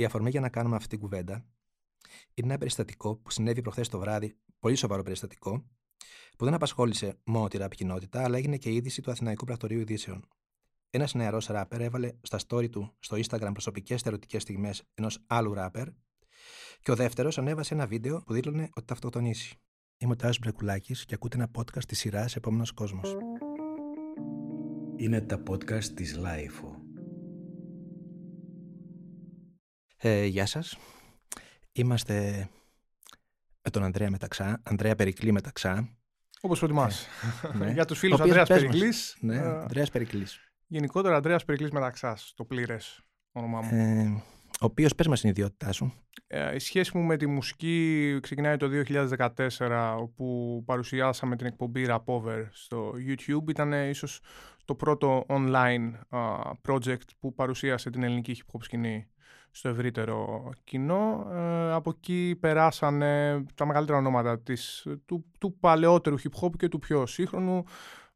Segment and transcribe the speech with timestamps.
[0.00, 1.44] Η αφορμή για να κάνουμε αυτή την κουβέντα
[2.34, 5.64] είναι ένα περιστατικό που συνέβη προχθές το βράδυ, πολύ σοβαρό περιστατικό,
[6.38, 9.80] που δεν απασχόλησε μόνο τη ραπ κοινότητα, αλλά έγινε και η είδηση του Αθηναϊκού Πρακτορείου
[9.80, 10.28] Ειδήσεων.
[10.90, 15.88] Ένας νεαρός ράπερ έβαλε στα story του στο Instagram προσωπικές ερωτικές στιγμές ενός άλλου ράπερ,
[16.82, 19.56] και ο δεύτερος ανέβασε ένα βίντεο που δήλωνε ότι θα αυτοκτονήσει.
[19.98, 23.16] Είμαι ο Τάσος Μπρεκουλάκη και ακούτε ένα podcast της σειράς Επόμενος Κόσμος.
[24.96, 26.77] Είναι τα podcast της Lifeo.
[30.00, 30.78] Ε, γεια σας.
[31.72, 32.48] Είμαστε
[33.62, 35.98] με τον Ανδρέα Μεταξά, Ανδρέα Περικλή Μεταξά.
[36.40, 37.06] Όπως προτιμάς.
[37.58, 37.70] ναι.
[37.70, 38.76] Για τους φίλους Ο οποίος, Ανδρέας πες μας.
[38.76, 39.16] Περικλής.
[39.20, 40.52] Ναι, Ανδρέας Περικλής.
[40.66, 43.68] γενικότερα Ανδρέας Περικλής Μεταξά, το πλήρες όνομά μου.
[43.72, 44.22] Ε,
[44.60, 45.92] ο οποίος πες μας την ιδιότητά σου.
[46.26, 52.46] Ε, η σχέση μου με τη μουσική ξεκινάει το 2014 όπου παρουσιάσαμε την εκπομπή Rapover
[52.50, 53.48] στο YouTube.
[53.48, 54.20] Ήταν ε, ίσως
[54.64, 56.18] το πρώτο online α,
[56.68, 59.08] project που παρουσίασε την ελληνική hip hop σκηνή
[59.50, 61.26] στο ευρύτερο κοινό.
[61.32, 66.78] Ε, από εκεί περάσανε τα μεγαλύτερα ονόματα της, του, του παλαιότερου hip hop και του
[66.78, 67.64] πιο σύγχρονου.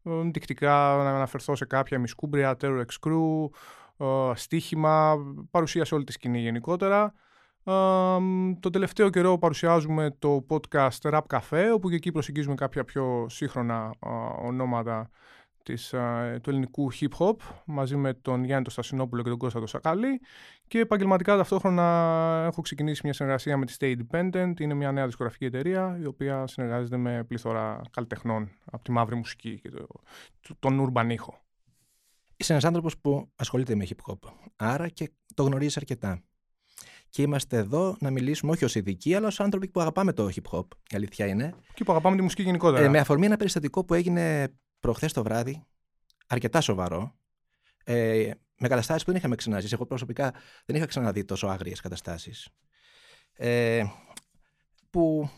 [0.03, 3.49] Ε, Δεικτικά να αναφερθώ σε κάποια Μισκούμπρια, Terror X Crew,
[3.97, 5.17] ε, στοίχημα,
[5.51, 7.15] παρουσίασε όλη τη σκηνή γενικότερα.
[7.65, 7.73] Ε,
[8.61, 13.95] το τελευταίο καιρό παρουσιάζουμε το podcast Rap Cafe, όπου και εκεί προσεγγίζουμε κάποια πιο σύγχρονα
[14.07, 14.09] ε,
[14.47, 15.11] ονόματα
[15.63, 19.59] της, ε, του ελληνικού hip hop, μαζί με τον Γιάννη τον Στασινόπουλο και τον Κώστα
[19.59, 20.21] τον Σακαλή.
[20.67, 24.61] Και επαγγελματικά ταυτόχρα έχω ξεκινήσει μια συνεργασία με τη Stay Independent.
[24.61, 29.61] Είναι μια νέα δισκογραφική εταιρεία, η οποία συνεργάζεται με πληθώρα καλλιτεχνών από τη μαύρη μουσική
[29.61, 29.87] και το,
[30.59, 31.41] τον urban ήχο.
[32.37, 36.23] Είσαι ένας άνθρωπος που ασχολείται με hip hop, άρα και το γνωρίζεις αρκετά.
[37.09, 40.59] Και είμαστε εδώ να μιλήσουμε όχι ως ειδικοί, αλλά ως άνθρωποι που αγαπάμε το hip
[40.59, 40.65] hop.
[40.91, 41.55] Η αλήθεια είναι.
[41.75, 42.85] Και που αγαπάμε τη μουσική γενικότερα.
[42.85, 45.67] Ε, με αφορμή ένα περιστατικό που έγινε προχθές το βράδυ,
[46.27, 47.15] αρκετά σοβαρό,
[47.85, 49.75] ε, με καταστάσεις που δεν είχαμε ξαναζήσει.
[49.75, 50.33] Εγώ προσωπικά
[50.65, 52.49] δεν είχα ξαναδεί τόσο άγριες καταστάσεις.
[53.33, 53.85] Ε,
[54.91, 55.31] που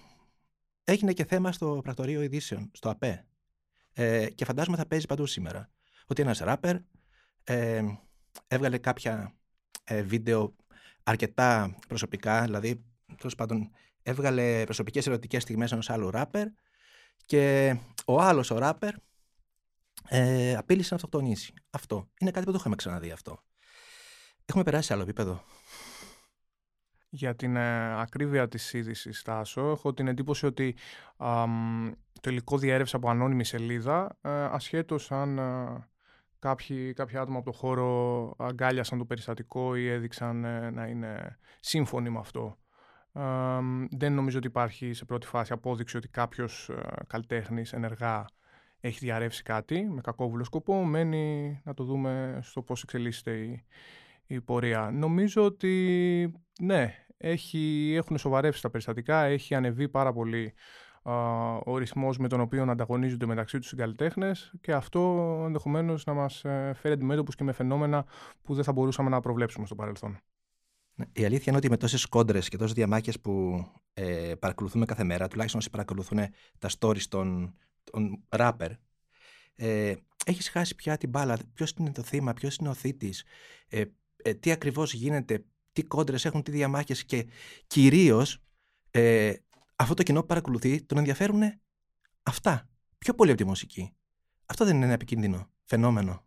[0.84, 3.26] έγινε και θέμα στο πρακτορείο ειδήσεων, στο ΑΠΕ.
[3.92, 5.70] Ε, και φαντάζομαι θα παίζει παντού σήμερα.
[6.06, 6.76] Ότι ένας ράπερ
[7.44, 7.82] ε,
[8.46, 9.34] έβγαλε κάποια
[9.84, 10.54] ε, βίντεο
[11.02, 12.84] αρκετά προσωπικά, δηλαδή
[13.16, 13.70] τέλος πάντων
[14.02, 16.46] έβγαλε προσωπικές ερωτικές στιγμές ενός άλλου ράπερ
[17.26, 18.94] και ο άλλος ο ράπερ
[20.08, 21.54] ε, απείλησε να αυτοκτονήσει.
[21.70, 22.08] Αυτό.
[22.20, 23.42] Είναι κάτι που δεν το είχαμε ξαναδεί αυτό.
[24.44, 25.44] Έχουμε περάσει σε άλλο επίπεδο.
[27.08, 30.76] Για την ε, ακρίβεια της είδησης, Τάσο, έχω την εντύπωση ότι
[31.16, 35.88] αμ, το υλικό διέρευσε από ανώνυμη σελίδα, ε, ασχέτως αν ε,
[36.38, 42.10] κάποιοι, κάποια άτομα από το χώρο αγκάλιασαν το περιστατικό ή έδειξαν ε, να είναι σύμφωνοι
[42.10, 42.58] με αυτό.
[43.12, 43.58] Ε,
[43.90, 48.24] δεν νομίζω ότι υπάρχει σε πρώτη φάση απόδειξη ότι κάποιος ε, καλλιτέχνης ενεργά
[48.86, 50.84] έχει διαρρεύσει κάτι με κακόβουλο σκοπό.
[50.84, 53.64] Μένει να το δούμε στο πώς εξελίσσεται η,
[54.26, 54.90] η πορεία.
[54.90, 60.54] Νομίζω ότι ναι, έχει, έχουν σοβαρεύσει τα περιστατικά, έχει ανεβεί πάρα πολύ
[61.02, 61.14] α,
[61.56, 65.00] ο ρυθμός με τον οποίο ανταγωνίζονται μεταξύ τους οι καλλιτέχνες και αυτό
[65.46, 68.04] ενδεχομένως να μας ε, φέρει αντιμέτωπους και με φαινόμενα
[68.42, 70.18] που δεν θα μπορούσαμε να προβλέψουμε στο παρελθόν.
[70.94, 73.64] Ναι, Η αλήθεια είναι ότι με τόσες κόντρες και τόσες διαμάχες που
[73.94, 76.18] ε, παρακολουθούμε κάθε μέρα, τουλάχιστον όσοι παρακολουθούν
[76.58, 78.70] τα stories των, των rapper,
[79.54, 81.38] ε, έχεις χάσει πια την μπάλα.
[81.54, 83.24] Ποιος είναι το θύμα, ποιος είναι ο θήτης,
[83.68, 83.84] ε,
[84.16, 87.26] ε, τι ακριβώς γίνεται, τι κόντρες έχουν, τι διαμάχες και
[87.66, 88.42] κυρίως
[88.90, 89.34] ε,
[89.76, 91.42] αυτό το κοινό που παρακολουθεί τον ενδιαφέρουν
[92.22, 92.68] αυτά.
[92.98, 93.94] Πιο πολύ από τη μουσική.
[94.46, 96.24] Αυτό δεν είναι ένα επικίνδυνο φαινόμενο.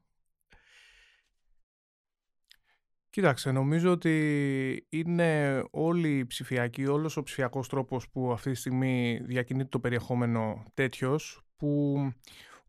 [3.09, 9.19] Κοίταξε, νομίζω ότι είναι όλη η ψηφιακή, όλος ο ψηφιακός τρόπος που αυτή τη στιγμή
[9.24, 11.97] διακινείται το περιεχόμενο τέτοιος που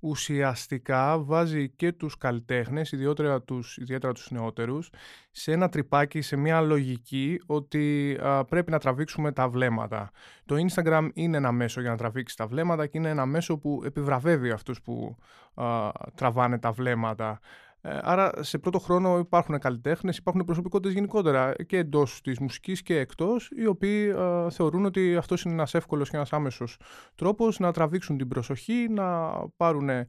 [0.00, 4.90] ουσιαστικά βάζει και τους καλλιτέχνες, ιδιαίτερα τους, ιδιαίτερα τους νεότερους,
[5.30, 10.10] σε ένα τρυπάκι, σε μια λογική ότι α, πρέπει να τραβήξουμε τα βλέμματα.
[10.44, 13.82] Το Instagram είναι ένα μέσο για να τραβήξεις τα βλέμματα και είναι ένα μέσο που
[13.84, 15.16] επιβραβεύει αυτούς που
[15.54, 17.40] α, τραβάνε τα βλέμματα.
[17.80, 22.98] Ε, Άρα, σε πρώτο χρόνο υπάρχουν καλλιτέχνες, υπάρχουν προσωπικότητες γενικότερα και εντός της μουσικής και
[22.98, 26.76] εκτός, οι οποίοι ε, θεωρούν ότι αυτός είναι ένας εύκολος και ένας άμεσος
[27.14, 30.06] τρόπος να τραβήξουν την προσοχή, να πάρουν ε,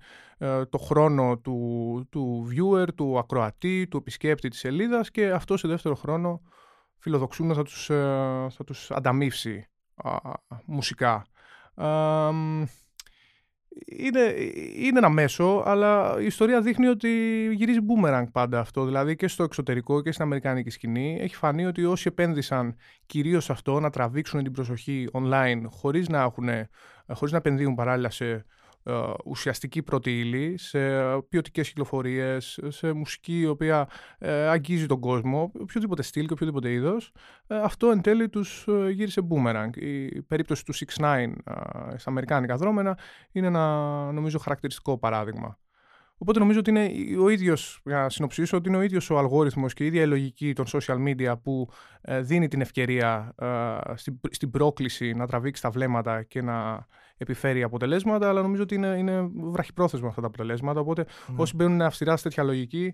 [0.70, 5.96] το χρόνο του, του viewer, του ακροατή, του επισκέπτη της σελίδας και αυτό σε δεύτερο
[5.96, 6.42] χρόνο
[6.98, 10.18] φιλοδοξούν θα τους, ε, θα τους ανταμείψει α,
[10.66, 11.26] μουσικά.
[13.70, 14.20] Ε, είναι,
[14.76, 17.10] είναι ένα μέσο, αλλά η ιστορία δείχνει ότι
[17.54, 18.86] γυρίζει boomerang πάντα αυτό.
[18.86, 22.76] Δηλαδή και στο εξωτερικό και στην αμερικάνικη σκηνή έχει φανεί ότι όσοι επένδυσαν
[23.06, 26.50] κυρίως σε αυτό, να τραβήξουν την προσοχή online χωρίς να, έχουν,
[27.08, 28.46] χωρίς να επενδύουν παράλληλα σε ε,
[29.26, 30.80] ουσιαστική πρώτη ύλη σε
[31.30, 37.12] ποιοτικές κυκλοφορίες, σε μουσική η οποία ε, αγγίζει τον κόσμο, οποιοδήποτε στυλ και οποιοδήποτε είδος,
[37.48, 39.78] ε, αυτό εν τέλει τους ε, γύρισε boomerang.
[39.78, 41.34] Η περίπτωση του 6 9
[41.96, 42.98] στα αμερικάνικα δρόμενα
[43.32, 43.62] είναι ένα
[44.12, 45.58] νομίζω χαρακτηριστικό παράδειγμα.
[46.22, 49.74] Οπότε νομίζω ότι είναι ο ίδιος, για να συνοψίσω, ότι είναι ο ίδιος ο αλγόριθμος
[49.74, 51.70] και η ίδια η λογική των social media που
[52.02, 56.88] ε, δίνει την ευκαιρία ε, στην, στην πρόκληση να τραβήξει τα βλέμματα και να
[57.20, 60.80] επιφέρει αποτελέσματα, αλλά νομίζω ότι είναι, είναι βραχυπρόθεσμα αυτά τα αποτελέσματα.
[60.80, 61.36] Οπότε ναι.
[61.38, 62.94] όσοι μπαίνουν αυστηρά σε τέτοια λογική,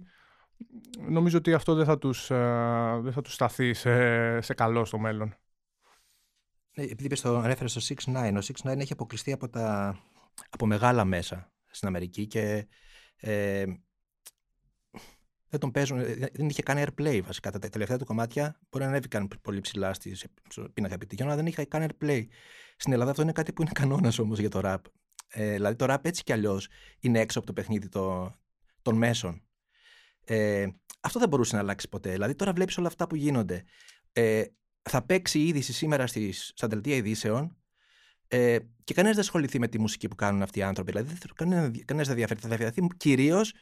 [1.07, 4.99] νομίζω ότι αυτό δεν θα τους, ε, δεν θα τους σταθεί σε, σε καλό στο
[4.99, 5.35] μέλλον.
[6.77, 9.97] Ναι, επειδή είπες το ανέφερες στο 6 9 ο 6 9 έχει αποκλειστεί από, τα,
[10.49, 12.67] από μεγάλα μέσα στην Αμερική και
[13.15, 13.65] ε,
[15.49, 17.51] δεν τον παίζουν, ε, δεν είχε κάνει airplay βασικά.
[17.51, 20.15] Τα τελευταία του κομμάτια μπορεί να ανέβηκαν πολύ ψηλά στη
[20.73, 22.23] πίνακα επιτυχιών, αλλά δεν είχε κάνει airplay.
[22.75, 24.77] Στην Ελλάδα αυτό είναι κάτι που είναι κανόνας όμως για το rap.
[25.27, 26.67] Ε, δηλαδή το rap έτσι κι αλλιώς
[26.99, 28.35] είναι έξω από το παιχνίδι το,
[28.81, 29.41] των μέσων.
[30.25, 30.67] Ε,
[30.99, 32.11] αυτό δεν μπορούσε να αλλάξει ποτέ.
[32.11, 33.63] Δηλαδή τώρα βλέπεις όλα αυτά που γίνονται.
[34.11, 34.43] Ε,
[34.81, 37.57] θα παίξει η είδηση σήμερα στις, στα δελτία ειδήσεων
[38.27, 40.91] ε, και κανένας δεν ασχοληθεί με τη μουσική που κάνουν αυτοί οι άνθρωποι.
[40.91, 42.39] Δηλαδή, κανένας δεν ενδιαφέρει.
[42.39, 43.53] Θα ενδιαφερθεί κυρίως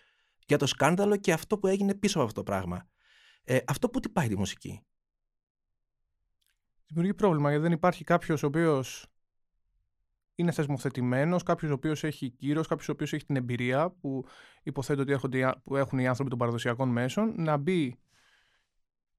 [0.45, 2.87] για το σκάνδαλο και αυτό που έγινε πίσω από αυτό το πράγμα.
[3.43, 4.81] Ε, αυτό που τι πάει τη μουσική.
[6.93, 9.05] Δημιουργεί πρόβλημα γιατί δεν υπάρχει κάποιος ο οποίος
[10.35, 14.25] είναι θεσμοθετημένος, κάποιος ο οποίος έχει κύρος, κάποιος ο οποίος έχει την εμπειρία που
[14.63, 17.99] υποθέτω ότι που έχουν οι άνθρωποι των παραδοσιακών μέσων, να μπει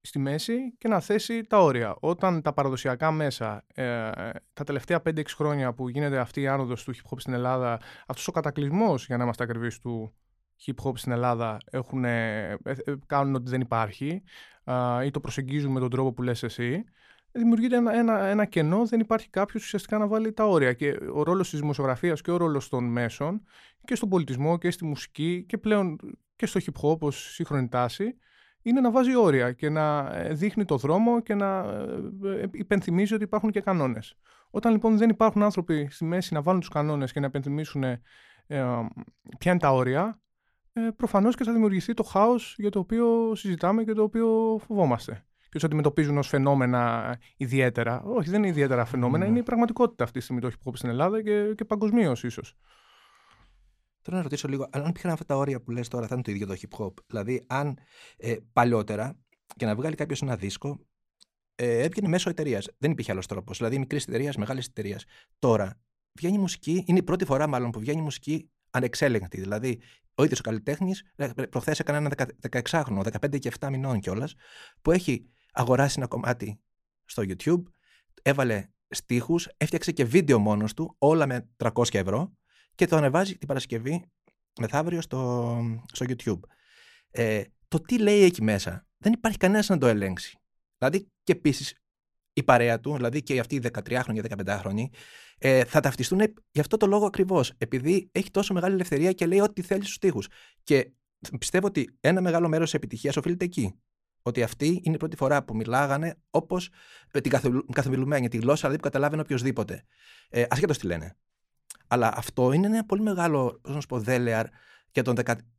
[0.01, 1.95] στη μέση και να θέσει τα όρια.
[1.99, 4.09] Όταν τα παραδοσιακά μέσα, ε,
[4.53, 8.27] τα τελευταία 5-6 χρόνια που γίνεται αυτή η άνοδος του hip hop στην Ελλάδα, αυτός
[8.27, 10.15] ο κατακλυσμός, για να είμαστε ακριβείς, του
[10.65, 12.73] hip hop στην Ελλάδα έχουν, ε, ε,
[13.05, 14.23] κάνουν ότι δεν υπάρχει
[15.05, 16.83] ή το προσεγγίζουν με τον τρόπο που λες εσύ,
[17.35, 20.73] δημιουργείται ένα, ένα, ένα κενό, δεν υπάρχει κάποιος ουσιαστικά να βάλει τα όρια.
[20.73, 23.43] Και ο ρόλος της δημοσιογραφίας και ο ρόλος των μέσων
[23.85, 25.97] και στον πολιτισμό και στη μουσική και πλέον
[26.35, 28.17] και στο hip hop ως σύγχρονη τάση
[28.61, 31.59] είναι να βάζει όρια και να ε, δείχνει το δρόμο και να
[32.23, 34.17] ε, ε, υπενθυμίζει ότι υπάρχουν και κανόνες.
[34.49, 38.01] Όταν λοιπόν δεν υπάρχουν άνθρωποι στη μέση να βάλουν τους κανόνες και να υπενθυμίσουν ε,
[39.37, 40.21] ποια είναι τα όρια,
[40.73, 45.25] ε, προφανώς και θα δημιουργηθεί το χάος για το οποίο συζητάμε και το οποίο φοβόμαστε.
[45.55, 48.03] Και του αντιμετωπίζουν ως φαινόμενα ιδιαίτερα.
[48.03, 49.27] Όχι, δεν είναι ιδιαίτερα φαινόμενα, mm.
[49.29, 52.55] είναι η πραγματικότητα αυτής της στιγμή το hip στην Ελλάδα και, και παγκοσμίως ίσως.
[54.01, 56.31] Θέλω να ρωτήσω λίγο, αν πήγαν αυτά τα όρια που λες τώρα, θα είναι το
[56.31, 56.93] ίδιο το hip hop.
[57.07, 57.77] Δηλαδή, αν
[58.17, 59.17] ε, παλιότερα
[59.55, 60.79] και να βγάλει κάποιος ένα δίσκο,
[61.55, 62.67] ε, έβγαινε μέσω εταιρείας.
[62.77, 63.57] Δεν υπήρχε άλλος τρόπος.
[63.57, 65.05] Δηλαδή, μικρή εταιρείας, μεγάλης εταιρείας.
[65.39, 65.79] Τώρα,
[66.13, 69.39] βγαίνει μουσική, είναι η πρώτη φορά μάλλον που βγαίνει μουσική ανεξέλεγκτη.
[69.41, 69.79] Δηλαδή,
[70.15, 74.35] ο ίδιος ο καλλιτέχνης, ε, προχθές έκανε ένα 16χρονο, 15 και 7 μηνών κιόλας,
[74.81, 76.59] που έχει αγοράσει ένα κομμάτι
[77.05, 77.63] στο YouTube,
[78.21, 82.37] έβαλε στίχους, έφτιαξε και βίντεο μόνος του, όλα με 300 ευρώ
[82.75, 84.05] και το ανεβάζει την Παρασκευή
[84.59, 85.57] μεθαύριο στο,
[85.93, 86.39] στο YouTube.
[87.11, 90.37] Ε, το τι λέει εκεί μέσα δεν υπάρχει κανένας να το ελέγξει.
[90.77, 91.75] Δηλαδή και επίσης
[92.33, 94.85] η παρέα του, δηλαδή και αυτοί οι 13χρονοι, 15χρονοι,
[95.37, 96.19] ε, θα ταυτιστούν
[96.51, 97.53] γι' αυτό το λόγο ακριβώς.
[97.57, 100.21] Επειδή έχει τόσο μεγάλη ελευθερία και λέει ό,τι θέλει στους τοίχου.
[100.63, 100.91] Και
[101.39, 103.75] πιστεύω ότι ένα μεγάλο μέρος της επιτυχίας οφείλεται εκεί.
[104.27, 106.69] Ότι αυτή είναι η πρώτη φορά που μιλάγανε όπως
[107.11, 107.31] την
[107.71, 109.85] καθομιλουμένη, τη γλώσσα δηλαδή που καταλάβαινε οποιοδήποτε.
[110.29, 111.17] Ε, Ασχέτως τι λένε.
[111.87, 114.45] Αλλά αυτό είναι ένα πολύ μεγάλο να σου πω, δέλεαρ
[114.91, 115.15] για τον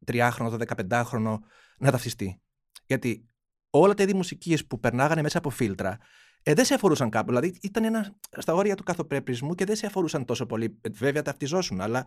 [0.07, 0.61] 13χρονο, τον
[0.91, 1.39] 15χρονο
[1.79, 2.41] να ταυτιστεί.
[2.87, 3.29] Γιατί
[3.71, 5.99] όλα τα είδη μουσικής που περνάγανε μέσα από φίλτρα
[6.43, 7.27] ε, δεν σε αφορούσαν κάπου.
[7.27, 10.79] Δηλαδή ήταν ένα, στα όρια του καθοπρέπρισμου και δεν σε αφορούσαν τόσο πολύ.
[10.81, 12.07] Ε, βέβαια ταυτιζόσουν, αλλά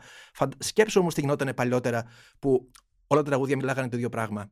[0.57, 2.05] σκέψου όμως τι γινόταν παλιότερα
[2.39, 2.71] που
[3.07, 4.51] όλα τα τραγούδια μιλάγανε το ίδιο πράγμα.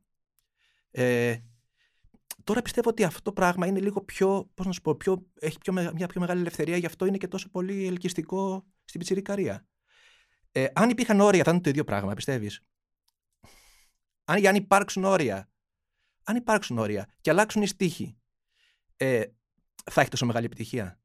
[0.90, 1.36] Ε,
[2.44, 5.58] τώρα πιστεύω ότι αυτό το πράγμα είναι λίγο πιο, πώς να σου πω, πιο, έχει
[5.58, 9.66] πιο, μια πιο μεγάλη ελευθερία, γι' αυτό είναι και τόσο πολύ ελκυστικό στην πιτσιρικαρία.
[10.52, 12.62] Ε, αν υπήρχαν όρια, θα είναι το ίδιο πράγμα, πιστεύεις;
[14.24, 15.50] Αν, αν υπάρξουν όρια,
[16.24, 18.18] αν υπάρξουν όρια και αλλάξουν οι στίχοι,
[18.96, 19.24] ε,
[19.90, 21.00] θα έχει τόσο μεγάλη επιτυχία;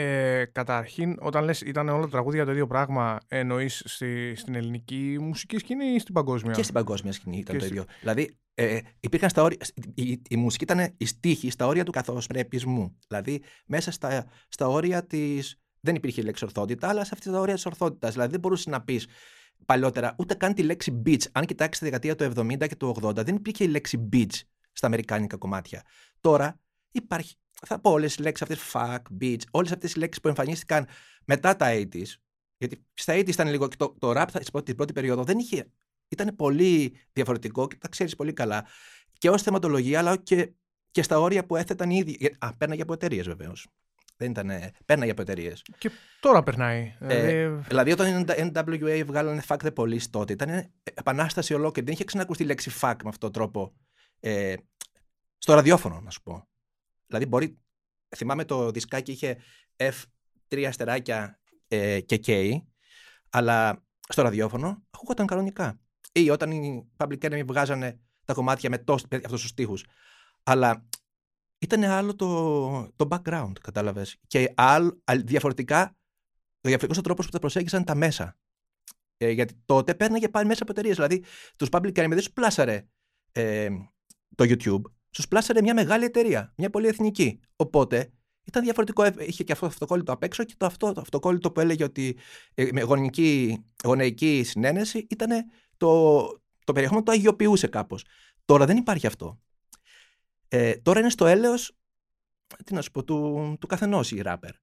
[0.00, 5.16] Ε, καταρχήν, όταν λες ήταν όλα τα τραγούδια το ίδιο πράγμα, εννοείς στη, στην ελληνική
[5.20, 7.84] μουσική σκηνή ή στην παγκόσμια; Και στην παγκόσμια σκηνή ήταν το ίδιο.
[8.00, 9.58] Δηλαδή, ε, υπήρχαν στα όρια,
[9.94, 12.98] η, η, μουσική ήταν η στίχη στα όρια του καθοσπρέπισμού.
[13.08, 15.60] Δηλαδή, μέσα στα, στα όρια της.
[15.80, 18.12] Δεν υπήρχε η λέξη ορθότητα, αλλά σε αυτή τα όρια της ορθότητας.
[18.12, 19.06] Δηλαδή, δεν μπορούσες να πεις
[19.66, 21.22] παλιότερα ούτε καν τη λέξη beach.
[21.32, 24.40] Αν κοιτάξεις τη δεκαετία του 70 και του 80, δεν υπήρχε η λέξη beach
[24.72, 25.82] στα αμερικάνικα κομμάτια.
[26.20, 27.34] Τώρα υπάρχει
[27.66, 30.86] θα πω όλες τις λέξεις αυτές, fuck, bitch, όλες αυτές οι λέξεις που εμφανίστηκαν
[31.24, 32.06] μετά τα 80s.
[32.58, 33.68] Γιατί στα 80s ήταν λίγο.
[33.68, 34.26] Το, το rap
[34.64, 35.70] την πρώτη περίοδο δεν είχε.
[36.08, 38.66] ήταν πολύ διαφορετικό και τα ξέρεις πολύ καλά.
[39.18, 40.52] Και ως θεματολογία, αλλά και,
[40.90, 42.36] και στα όρια που έθεταν οι ίδιοι.
[42.38, 43.66] Α, πέρναγε από εταιρείες βεβαίως.
[44.16, 44.50] Δεν ήταν.
[44.84, 45.62] Πέρναγε από εταιρείες.
[45.78, 46.96] Και τώρα περνάει.
[47.00, 48.24] Ε, δηλαδή, όταν η
[48.54, 51.86] NWA βγάλανε Fuck the Police τότε, ήταν επανάσταση ολόκληρη.
[51.86, 53.74] Δεν είχε ξανακουστεί η λέξη fuck με αυτόν τον τρόπο.
[54.20, 54.54] Ε,
[55.38, 56.48] στο ραδιόφωνο, να σου πω.
[57.08, 57.58] Δηλαδή, μπορεί.
[58.16, 59.36] Θυμάμαι το δισκάκι είχε
[59.76, 62.56] F3 αστεράκια ε, και K,
[63.30, 65.80] αλλά στο ραδιόφωνο ακούγονταν κανονικά.
[66.12, 68.84] Ή όταν οι Public Enemy βγάζανε τα κομμάτια με
[69.24, 69.74] αυτούς τους τοίχου.
[70.42, 70.88] Αλλά
[71.58, 74.16] ήταν άλλο το, το background, κατάλαβες.
[74.26, 75.96] Και άλλο, διαφορετικά,
[76.60, 78.36] ο διαφορετικός τρόπος που τα προσέγγισαν τα μέσα.
[79.16, 80.94] Ε, γιατί τότε παίρναγε πάλι μέσα από εταιρείες.
[80.94, 81.24] Δηλαδή,
[81.56, 82.86] τους public enemy δεν σου πλάσαρε
[83.32, 83.68] ε,
[84.34, 87.40] το YouTube, σου πλάσαρε μια μεγάλη εταιρεία, μια πολυεθνική.
[87.56, 88.12] Οπότε
[88.44, 89.04] ήταν διαφορετικό.
[89.18, 92.18] Είχε και αυτό το αυτοκόλλητο απ' έξω και το, αυτό, το αυτοκόλλητο που έλεγε ότι
[92.54, 95.30] ε, με γονική, γονεϊκή συνένεση ήταν
[95.76, 96.22] το,
[96.64, 98.04] το περιεχόμενο το αγιοποιούσε κάπως.
[98.44, 99.40] Τώρα δεν υπάρχει αυτό.
[100.48, 101.76] Ε, τώρα είναι στο έλεος,
[102.64, 104.54] τι να σου πω, του, του καθενός η ράπερ.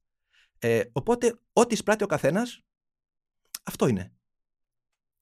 [0.60, 2.62] Ε, οπότε, ό,τι εισπράττει ο καθένας,
[3.64, 4.14] αυτό είναι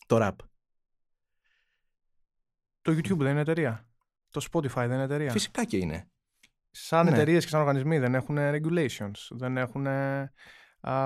[0.07, 0.39] το ραπ.
[2.81, 3.87] Το YouTube δεν είναι εταιρεία;
[4.33, 5.31] Το Spotify δεν είναι εταιρεία.
[5.31, 6.07] Φυσικά και είναι.
[6.71, 7.11] Σαν ναι.
[7.11, 9.87] εταιρείες και σαν οργανισμοί δεν έχουν regulations, δεν έχουν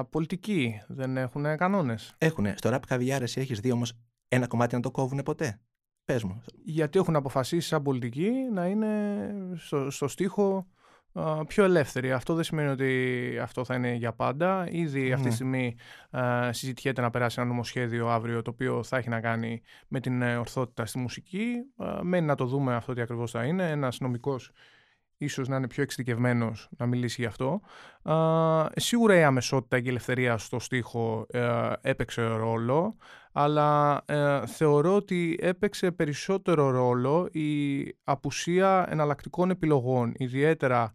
[0.09, 2.13] πολιτική, δεν έχουν κανόνες.
[2.17, 2.47] Έχουν.
[2.55, 3.93] Στο ραπ καβιάρες έχεις δει όμως
[4.27, 5.61] ένα κομμάτι να το κόβουν ποτέ;
[6.05, 6.43] Πες μου.
[6.63, 10.67] Γιατί έχουν αποφασίσει σαν πολιτική να είναι στο, στο στίχο
[11.47, 12.11] πιο ελεύθεροι.
[12.11, 14.67] Αυτό δεν σημαίνει ότι αυτό θα είναι για πάντα.
[14.71, 15.33] Ήδη αυτή τη ναι.
[15.35, 15.75] στιγμή
[16.49, 20.37] συζητιέται να περάσει ένα νομοσχέδιο αύριο το οποίο θα έχει να κάνει με την ε,
[20.37, 21.53] ορθότητα στη μουσική.
[22.01, 23.69] μένει να το δούμε αυτό τι ακριβώς θα είναι.
[23.69, 24.51] Ένας νομικός
[25.17, 27.61] ίσως να είναι πιο εξειδικευμένος να μιλήσει γι' αυτό.
[28.75, 32.95] σίγουρα η αμεσότητα και η ελευθερία στο στίχο ε, έπαιξε ρόλο,
[33.31, 40.91] αλλά ε, θεωρώ ότι έπαιξε περισσότερο ρόλο η απουσία εναλλακτικών επιλογών, ιδιαίτερα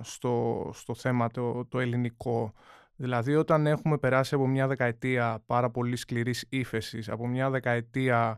[0.00, 2.52] στο, στο θέμα το, το ελληνικό.
[2.96, 8.36] Δηλαδή όταν έχουμε περάσει από μια δεκαετία πάρα πολύ σκληρής ύφεσης, από μια δεκαετία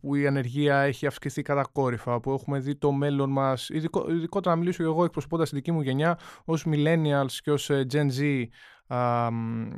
[0.00, 4.60] που η ανεργία έχει αυξηθεί κατακόρυφα, που έχουμε δει το μέλλον μας, ειδικό, ειδικότερα να
[4.60, 8.46] μιλήσω εγώ εκπροσωπώντας την δική μου γενιά, ως millennials και ως ε, Gen Z,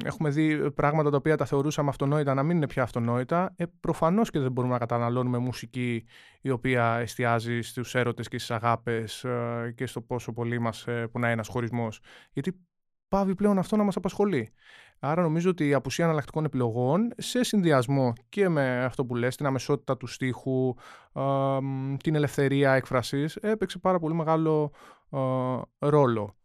[0.04, 3.54] έχουμε δει πράγματα τα οποία τα θεωρούσαμε αυτονόητα να μην είναι πια αυτονόητα.
[3.56, 6.04] Ε, Προφανώς και δεν μπορούμε να καταναλώνουμε μουσική
[6.40, 11.06] η οποία εστιάζει στους έρωτες και στις αγάπες ε, και στο πόσο πολύ μας ε,
[11.06, 12.00] πονάει ένας χωρισμός.
[12.32, 12.60] Γιατί
[13.08, 14.52] πάβει πλέον αυτό να μας απασχολεί.
[15.00, 19.46] Άρα νομίζω ότι η απουσία εναλλακτικών επιλογών σε συνδυασμό και με αυτό που λες, την
[19.46, 20.74] αμεσότητα του στίχου,
[22.02, 24.72] την ελευθερία έκφρασης, έπαιξε πάρα πολύ μεγάλο
[25.78, 26.38] ρόλο.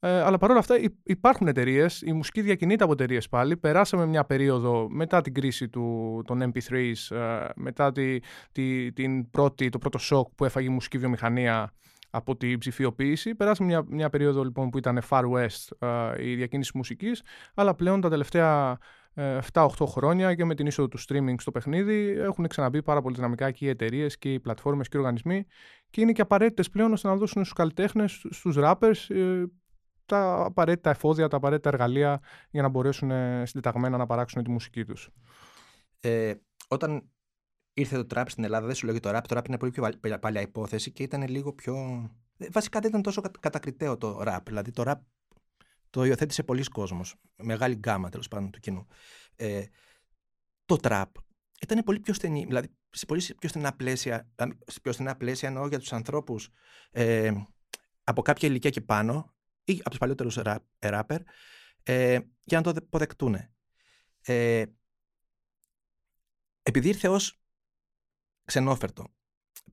[0.00, 3.56] Ε, αλλά παρόλα αυτά υπάρχουν εταιρείες, η μουσική διακινείται από εταιρείες πάλι.
[3.56, 8.18] Περάσαμε μια περίοδο μετά την κρίση του, των MP3s, ε, μετά τη,
[8.52, 11.72] τη, την πρώτη, το πρώτο σοκ που έφαγε η μουσική βιομηχανία
[12.10, 13.34] από την ψηφιοποίηση.
[13.34, 17.22] Περάσαμε μια, μια περίοδο λοιπόν που ήταν Far West ε, η διακίνηση μουσικής,
[17.54, 18.78] αλλά πλέον τα τελευταία
[19.14, 23.14] 7-8 ε, χρόνια και με την είσοδο του streaming στο παιχνίδι έχουν ξαναμπεί πάρα πολύ
[23.14, 25.46] δυναμικά και οι εταιρείες και οι πλατφόρμες και οι οργανισμοί
[25.90, 29.44] και είναι και απαραίτητες πλέον ώστε να δώσουν στους καλλιτέχνες, στους rappers ε,
[30.06, 33.10] τα απαραίτητα εφόδια, τα απαραίτητα εργαλεία για να μπορέσουν
[33.42, 35.10] συντεταγμένα να παράξουν τη μουσική τους.
[36.00, 36.34] Ε,
[36.68, 37.10] όταν
[37.80, 39.26] ήρθε το τραπ στην Ελλάδα, δεν σου λέγει το ραπ.
[39.26, 41.76] Το ραπ είναι πολύ πιο παλιά υπόθεση και ήταν λίγο πιο.
[42.36, 44.46] Ε, βασικά δεν ήταν τόσο κατακριτέο το ραπ.
[44.46, 45.02] Δηλαδή το ραπ
[45.90, 47.14] το υιοθέτησε πολλοί κόσμος.
[47.36, 48.86] Μεγάλη γκάμα τέλος πάντων του κοινού.
[49.36, 49.64] Ε,
[50.64, 51.14] το τραπ
[51.60, 54.28] ήταν πολύ πιο στενή, δηλαδή σε πολύ πιο στενά πλαίσια,
[54.66, 56.48] σε πιο στενά πλαίσια εννοώ για τους ανθρώπους
[56.90, 57.32] ε,
[58.04, 60.38] από κάποια ηλικία και πάνω ή από τους παλιότερους
[60.78, 61.20] ράπερ
[61.82, 63.36] ε, για να το αποδεκτούν.
[64.20, 64.64] Ε,
[66.62, 67.40] επειδή ήρθε ως
[68.48, 69.04] ξενόφερτο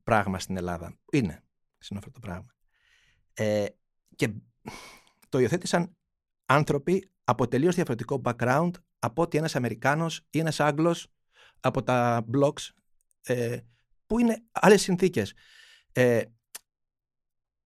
[0.03, 0.97] πράγμα στην Ελλάδα.
[1.11, 1.43] Είναι
[1.77, 2.55] ξενόφερτο πράγμα.
[3.33, 3.65] Ε,
[4.15, 4.33] και
[5.29, 5.97] το υιοθέτησαν
[6.45, 11.07] άνθρωποι από τελείως διαφορετικό background από ότι ένας Αμερικάνος ή ένας Άγγλος
[11.59, 12.69] από τα blogs
[13.21, 13.59] ε,
[14.05, 15.33] που είναι άλλες συνθήκες.
[15.91, 16.21] Ε,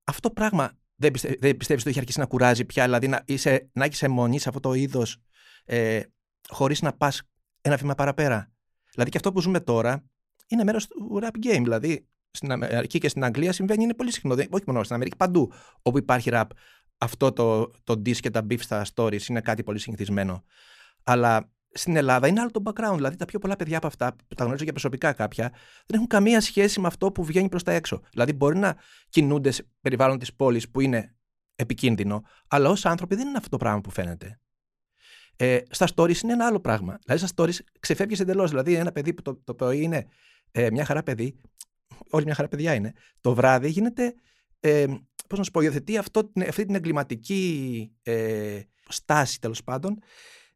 [0.04, 3.70] αυτό πράγμα δεν, πιστε, δεν πιστεύεις ότι έχει αρχίσει να κουράζει πια, δηλαδή να, είσαι,
[3.74, 5.22] να έχεις αιμονή σε αυτό το είδος
[5.66, 6.02] ε,
[6.50, 7.22] χωρίς να πας
[7.62, 8.52] ένα βήμα παραπέρα.
[8.92, 10.10] Δηλαδή και αυτό που ζούμε τώρα
[10.50, 11.62] είναι μέρος του rap game.
[11.64, 14.34] Δηλαδή στην Αμερική και στην Αγγλία συμβαίνει, είναι πολύ συχνό.
[14.34, 15.52] Όχι μόνο στην Αμερική, παντού
[15.82, 16.46] όπου υπάρχει rap.
[16.98, 20.44] Αυτό το, το diss και τα beef στα stories είναι κάτι πολύ συνηθισμένο.
[21.04, 22.96] Αλλά στην Ελλάδα είναι άλλο το background.
[22.96, 25.50] Δηλαδή τα πιο πολλά παιδιά από αυτά, που τα γνωρίζω για προσωπικά κάποια,
[25.86, 28.02] δεν έχουν καμία σχέση με αυτό που βγαίνει προς τα έξω.
[28.12, 28.76] Δηλαδή μπορεί να
[29.10, 31.16] κινούνται σε περιβάλλον της πόλης που είναι
[31.56, 34.40] επικίνδυνο, αλλά ως άνθρωποι δεν είναι αυτό το πράγμα που φαίνεται.
[35.36, 36.98] Ε, στα stories είναι ένα άλλο πράγμα.
[37.06, 38.50] Δηλαδή στα stories ξεφεύγεις εντελώς.
[38.50, 40.08] Δηλαδή ένα παιδί που το, το πρωί είναι
[40.52, 41.36] ε, μια χαρά παιδί,
[42.10, 44.14] όλη μια χαρά παιδιά είναι, το βράδυ γίνεται
[44.60, 44.86] ε,
[45.28, 50.00] πώς να σου πω, υιοθετεί αυτό, αυτή την εγκληματική ε, στάση τέλος πάντων.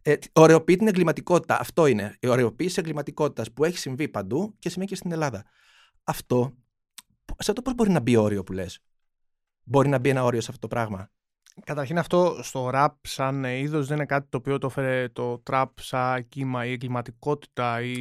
[0.02, 1.60] Ε, ωρεοποιεί την εγκληματικότητα.
[1.60, 2.18] Αυτό είναι.
[2.20, 5.46] Η ωρεοποίηση εγκληματικότητας που έχει συμβεί παντού και σημαίνει και στην Ελλάδα.
[6.04, 6.58] Αυτό,
[7.38, 8.80] σε αυτό πώς μπορεί να μπει όριο που λες;
[9.64, 11.12] Μπορεί να μπει ένα όριο σε αυτό το πράγμα;
[11.66, 15.66] Καταρχήν αυτό στο rap σαν είδος δεν είναι κάτι το οποίο το έφερε το trap
[15.76, 17.94] σαν κύμα ή εγκληματικότητα ή...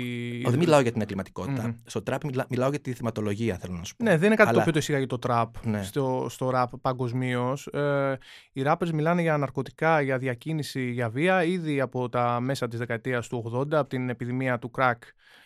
[0.47, 1.77] Ο, δεν μιλάω για την εγκληματικότητα.
[1.85, 2.19] Στο trap
[2.49, 4.05] μιλάω για τη θεματολογία θέλω να σου πω.
[4.05, 4.53] Ναι, δεν είναι κάτι Αλλά...
[4.53, 5.83] το οποίο το εισήγαγε το trap ναι.
[5.83, 7.67] στο, στο rap παγκοσμίως.
[7.67, 8.19] Ε,
[8.53, 13.29] οι rappers μιλάνε για ναρκωτικά, για διακίνηση, για βία ήδη από τα μέσα της δεκαετίας
[13.29, 14.99] του 80, από την επιδημία του crack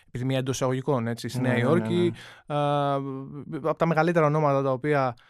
[0.07, 2.13] επιδημία εντός εισαγωγικών έτσι, στη Νέα ναι, ναι, Υόρκη.
[2.47, 3.57] Ναι, ναι.
[3.57, 5.21] από τα μεγαλύτερα ονόματα τα οποία ε,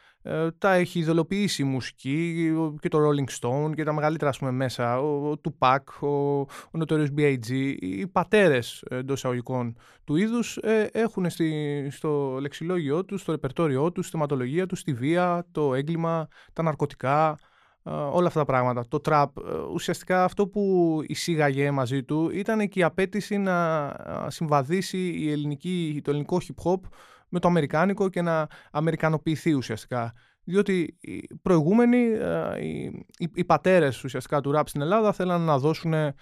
[0.58, 5.00] τα έχει ιδεολογήσει η μουσική και το Rolling Stone και τα μεγαλύτερα ας πούμε, μέσα,
[5.00, 6.06] ο, ο Tupac, ο,
[6.40, 7.74] ο Notorious B.I.G.
[7.78, 14.06] Οι πατέρες εντός εισαγωγικών του είδους ε, έχουν στη, στο λεξιλόγιο τους, στο ρεπερτόριό τους,
[14.06, 17.38] στη θεματολογία τους, τη βία, το έγκλημα, τα ναρκωτικά,
[17.82, 18.84] ε, όλα αυτά τα πράγματα.
[18.88, 19.26] Το trap,
[19.72, 26.10] ουσιαστικά αυτό που εισήγαγε μαζί του ήταν και η απέτηση να συμβαδίσει η ελληνική, το
[26.10, 26.80] ελληνικό hip hop
[27.28, 30.12] με το αμερικάνικο και να αμερικανοποιηθεί ουσιαστικά.
[30.48, 35.58] Διότι οι προηγούμενοι, ε, οι, οι, οι πατέρες ουσιαστικά του ραπ στην Ελλάδα θέλαν να
[35.58, 36.14] δώσουν ε,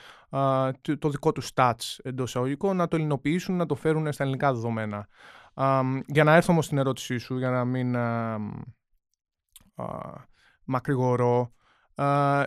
[0.98, 5.08] το δικό τους stats εντός εισαγωγικών, να το ελληνοποιήσουν, να το φέρουν στα ελληνικά δεδομένα.
[6.06, 8.36] Για να έρθω όμως στην ερώτησή σου, για να μην ε,
[10.64, 11.52] μακρηγορώ,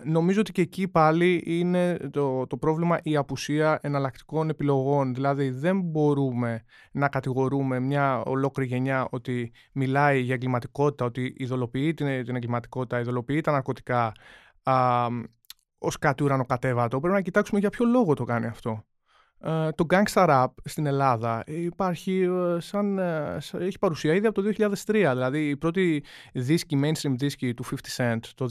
[0.04, 5.14] νομίζω ότι και εκεί πάλι είναι το, το πρόβλημα η απουσία εναλλακτικών επιλογών.
[5.14, 12.24] Δηλαδή δεν μπορούμε να κατηγορούμε μια ολόκληρη γενιά ότι μιλάει για εγκληματικότητα, ότι ειδωλοποιεί την,
[12.24, 14.12] την εγκληματικότητα, ειδωλοποιεί τα ναρκωτικά
[14.62, 15.06] α,
[15.78, 17.00] ως κάτι ουρανοκατέβατο.
[17.00, 18.84] Πρέπει να κοιτάξουμε για ποιο λόγο το κάνει αυτό.
[19.40, 24.52] Ε, το gangsta rap στην Ελλάδα υπάρχει ε, σαν, ε, έχει παρουσία ήδη από το
[24.58, 24.74] 2003.
[24.86, 28.48] Δηλαδή η πρώτη δίσκη, mainstream δίσκη του 50 Cent το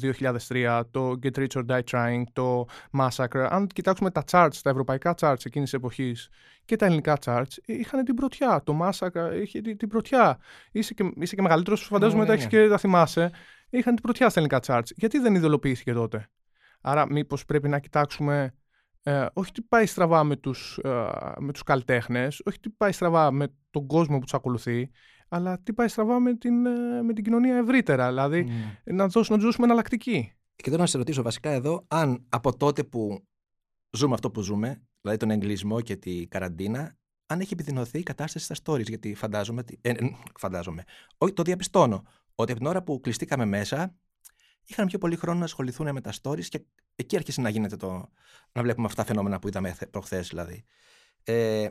[0.47, 2.65] 2003, το Get Rich or Die Trying, το
[2.99, 3.47] Massacre.
[3.49, 6.29] Αν κοιτάξουμε τα charts, τα ευρωπαϊκά charts εκείνης της εποχής
[6.65, 8.61] και τα ελληνικά charts, είχαν την πρωτιά.
[8.63, 10.37] Το Massacre είχε την πρωτιά.
[10.71, 12.47] Είσαι και, είσαι και μεγαλύτερος, φαντάζομαι ναι, ναι, ναι.
[12.47, 13.31] και τα θυμάσαι.
[13.69, 14.91] Είχαν την πρωτιά στα ελληνικά charts.
[14.95, 16.27] Γιατί δεν ιδεολογοποιήθηκε τότε;
[16.81, 18.53] Άρα μήπως πρέπει να κοιτάξουμε
[19.07, 23.31] ε, όχι τι πάει στραβά με τους, ε, με τους καλλιτέχνες, όχι τι πάει στραβά
[23.31, 24.89] με τον κόσμο που τους ακολουθεί,
[25.29, 28.07] αλλά τι πάει στραβά με την, ε, με την κοινωνία ευρύτερα.
[28.07, 28.93] Δηλαδή mm.
[28.93, 30.31] να, δώσουμε, να τους δώσουμε εναλλακτική.
[30.55, 33.27] Και θέλω να σε ρωτήσω βασικά εδώ, αν από τότε που
[33.91, 38.53] ζούμε αυτό που ζούμε, δηλαδή τον εγκλισμό και τη καραντίνα, αν έχει επιδεινωθεί η κατάσταση
[38.53, 38.87] στα stories.
[38.87, 39.93] Γιατί φαντάζομαι, ε,
[40.39, 40.83] φαντάζομαι,
[41.17, 42.03] όχι το διαπιστώνω,
[42.35, 43.95] ότι από την ώρα που κλειστήκαμε μέσα,
[44.67, 48.11] είχαν πιο πολύ χρόνο να ασχοληθούν με τα stories και εκεί άρχισε να γίνεται το.
[48.51, 50.65] να βλέπουμε αυτά τα φαινόμενα που είδαμε προχθές δηλαδή.
[51.23, 51.69] Ε,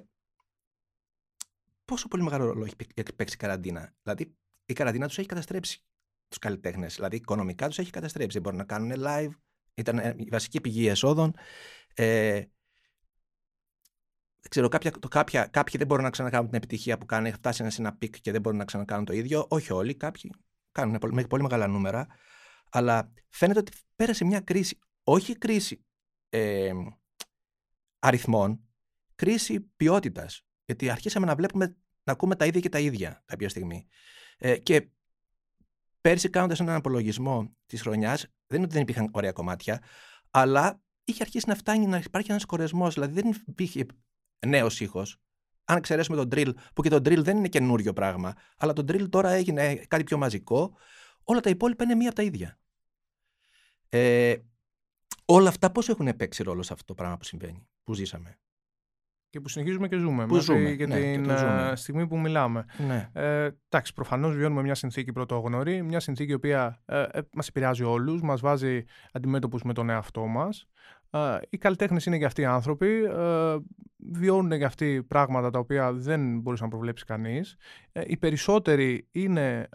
[1.85, 2.76] πόσο πολύ μεγάλο ρόλο έχει
[3.16, 5.85] παίξει η καραντίνα; Δηλαδή, η καραντίνα τους έχει καταστρέψει
[6.28, 6.94] τους καλλιτέχνες.
[6.94, 8.32] Δηλαδή, οικονομικά τους έχει καταστρέψει.
[8.32, 9.30] Δεν μπορούν να κάνουν live.
[9.74, 11.35] Ήταν ε, η βασική πηγή εσόδων.
[11.94, 12.42] Ε,
[14.48, 17.26] ξέρω, κάποια, το, κάποια, κάποιοι δεν μπορούν να ξανακάνουν την επιτυχία που κάνουν.
[17.26, 19.46] Έχει φτάσει σε ένα peak και δεν μπορούν να ξανακάνουν το ίδιο.
[19.48, 19.94] Όχι όλοι.
[19.94, 20.30] Κάποιοι
[20.72, 22.06] κάνουν με πολύ μεγάλα νούμερα
[22.76, 25.84] αλλά φαίνεται ότι πέρασε μια κρίση, όχι κρίση
[26.28, 26.72] ε,
[27.98, 28.60] αριθμών,
[29.14, 30.46] κρίση ποιότητας.
[30.64, 33.86] Γιατί αρχίσαμε να βλέπουμε, να ακούμε τα ίδια και τα ίδια κάποια στιγμή.
[34.38, 34.88] Ε, και
[36.00, 39.82] πέρσι κάνοντας έναν απολογισμό της χρονιάς, δεν είναι ότι δεν υπήρχαν ωραία κομμάτια,
[40.30, 43.86] αλλά είχε αρχίσει να φτάνει να υπάρχει ένας κορεσμός, δηλαδή δεν υπήρχε
[44.46, 45.20] νέος ήχος.
[45.64, 49.10] Αν εξαιρέσουμε τον drill, που και το drill δεν είναι καινούριο πράγμα, αλλά το drill
[49.10, 50.76] τώρα έγινε κάτι πιο μαζικό,
[51.24, 52.58] όλα τα υπόλοιπα είναι μία από τα ίδια.
[53.88, 54.35] Ε,
[55.25, 58.38] όλα αυτά πώς έχουν παίξει ρόλο σε αυτό το πράγμα που συμβαίνει, που ζήσαμε;
[59.31, 60.27] Και που συνεχίζουμε και ζούμε.
[60.27, 61.68] Που ζούμε, για ναι, την ζούμε.
[61.72, 62.64] Ε, στιγμή που μιλάμε.
[62.87, 63.11] Ναι.
[63.12, 67.83] Ε, εντάξει, προφανώς βιώνουμε μια συνθήκη πρωτόγνωρη, μια συνθήκη η οποία ε, ε, μας επηρεάζει
[67.83, 70.66] όλους, μας βάζει αντιμέτωπους με τον εαυτό μας.
[71.11, 73.57] Ε, οι καλλιτέχνες είναι για αυτοί οι άνθρωποι, ε,
[73.96, 77.57] βιώνουν για αυτοί πράγματα τα οποία δεν μπορούσε να προβλέψεις κανείς.
[77.92, 79.68] Ε, οι περισσότεροι είναι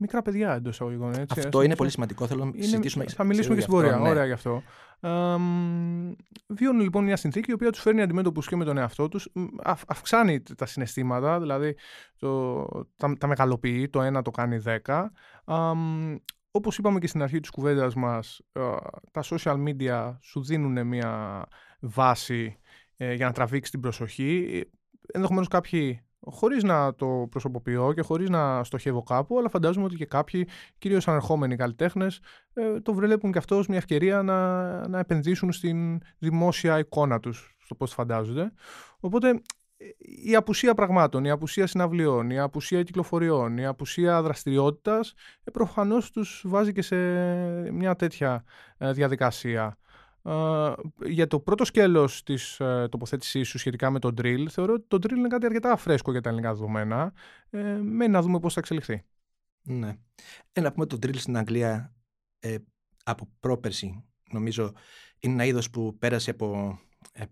[0.00, 1.26] μικρά παιδιά εντός εισαγωγικών.
[1.28, 2.26] Αυτό είναι πολύ σημαντικό.
[2.26, 3.04] Θέλω να συζητήσουμε.
[3.04, 3.96] Θα μιλήσουμε και στην πορεία.
[3.96, 4.08] Ναι.
[4.08, 4.62] Ωραία γι' αυτό.
[5.00, 5.10] Ε,
[6.46, 9.28] βιώνουν λοιπόν μια συνθήκη η οποία τους φέρνει αντιμέτωπους και με τον εαυτό τους.
[9.86, 11.76] Αυξάνει τα συναισθήματα, δηλαδή
[12.18, 12.64] το,
[12.96, 13.88] τα, τα μεγαλοποιεί.
[13.88, 15.12] Το ένα το κάνει δέκα.
[16.50, 18.60] όπως είπαμε και στην αρχή της κουβέντας μας, ε,
[19.10, 21.44] τα social media σου δίνουν μια
[21.80, 22.58] βάση
[22.96, 24.62] ε, για να τραβήξεις την προσοχή.
[25.12, 30.06] Ενδεχομένως κάποιοι χωρίς να το προσωποποιώ και χωρίς να στοχεύω κάπου, αλλά φαντάζομαι ότι και
[30.06, 32.20] κάποιοι, κυρίως ανερχόμενοι καλλιτέχνες,
[32.52, 37.56] ε, το βλέπουν και αυτό ως μια ευκαιρία να, να επενδύσουν στην δημόσια εικόνα τους,
[37.64, 38.52] στο πώς φαντάζονται.
[39.00, 39.42] Οπότε
[40.24, 46.42] η απουσία πραγμάτων, η απουσία συναυλιών, η απουσία κυκλοφοριών, η απουσία δραστηριότητας ε, προφανώς τους
[46.46, 46.96] βάζει και σε
[47.70, 48.44] μια τέτοια
[48.78, 49.78] ε, διαδικασία.
[50.22, 50.72] Ε,
[51.04, 54.96] για το πρώτο σκέλος της ε, τοποθέτησής σου σχετικά με το drill, θεωρώ ότι το
[54.96, 57.12] drill είναι κάτι αρκετά φρέσκο για τα ελληνικά δεδομένα.
[57.50, 59.04] Ε, μένει να δούμε πώς θα εξελιχθεί.
[59.62, 59.96] Ναι.
[60.52, 61.94] Ε, να πούμε το drill στην Αγγλία
[62.38, 62.56] ε,
[63.04, 64.72] από πρόπερση, νομίζω,
[65.18, 66.78] είναι ένα είδος που πέρασε από
[67.12, 67.24] ε,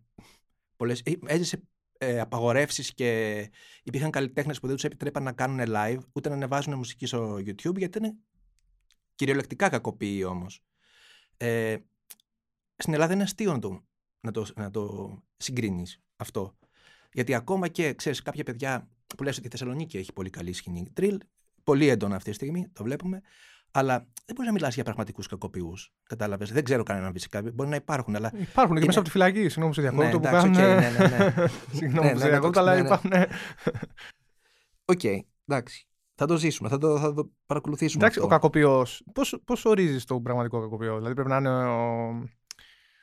[0.76, 1.00] πολλές...
[1.00, 1.62] Ε, έζησε
[1.98, 3.50] ε, απαγορεύσεις και
[3.82, 7.76] υπήρχαν καλλιτέχνες που δεν τους επιτρέπαν να κάνουν live ούτε να ανεβάζουν μουσική στο YouTube
[7.76, 8.18] γιατί ήταν
[9.14, 10.62] κυριολεκτικά κακοποιοί όμως.
[11.36, 11.76] Ε,
[12.78, 13.52] στην Ελλάδα είναι αστείο
[14.20, 16.56] να το, να το συγκρίνεις αυτό.
[17.12, 20.92] Γιατί ακόμα και ξέρεις, κάποια παιδιά που λες ότι η Θεσσαλονίκη έχει πολύ καλή σκηνή
[20.96, 21.16] drill,
[21.64, 23.20] πολύ έντονα αυτή τη στιγμή, το βλέπουμε.
[23.70, 25.92] Αλλά δεν μπορείς να μιλάς για πραγματικούς κακοποιούς.
[26.02, 26.52] Κατάλαβες.
[26.52, 27.42] Δεν ξέρω κανέναν φυσικά.
[27.54, 28.16] Μπορεί να υπάρχουν.
[28.16, 28.32] Αλλά...
[28.38, 29.48] Υπάρχουν και μέσα από τη φυλακή.
[29.48, 30.76] Συγγνώμη σε διακόπτω Ναι, που εντάξει, κάνουν.
[30.76, 31.48] οκ, ναι, ναι, ναι.
[31.78, 32.86] Συγγνώμη Ναι, που ναι, σε διακόπτω, αλλά ναι, ναι.
[32.86, 33.10] υπάρχουν.
[34.84, 35.04] Οκ,
[35.46, 35.86] εντάξει.
[36.14, 38.02] Θα το ζήσουμε, θα το, θα το παρακολουθήσουμε.
[38.02, 38.34] Εντάξει, ο αυτό.
[38.34, 39.04] κακοποιός.
[39.44, 42.28] Πώς ορίζεις τον πραγματικό κακοποιό, Δηλαδή πρέπει να είναι ο.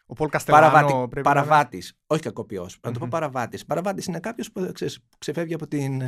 [0.05, 0.65] Ο Πολ Καστελάνο.
[0.65, 2.79] Παραβάτη, πρέπει να είναι- παραβάτης, όχι κακοποιός.
[2.83, 3.11] Να το πω Μμμ.
[3.11, 3.65] παραβάτης.
[3.65, 6.01] Παραβάτης είναι κάποιος που ξέρεις, ξεφεύγει από την,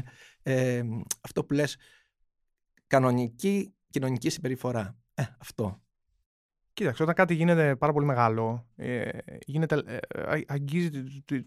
[0.44, 0.82] ε,
[1.22, 1.78] αυτό που λες
[2.88, 4.98] κανονική κοινωνική συμπεριφορά.
[5.14, 5.82] Ε, αυτό.
[6.74, 9.10] Κοίταξε, όταν κάτι γίνεται πάρα πολύ μεγάλο, ε,
[9.46, 11.44] γίνεται, ε, α- αγγίζει τη, τη-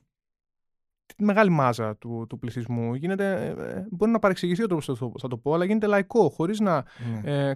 [1.16, 5.28] τη μεγάλη μάζα του, του πληθυσμού, γίνεται, ε, μπορεί να παρεξηγηθεί όπως θα το, θα
[5.28, 6.84] το πω, αλλά γίνεται λαϊκό, χωρίς να
[7.22, 7.48] Ναι.
[7.48, 7.54] ε,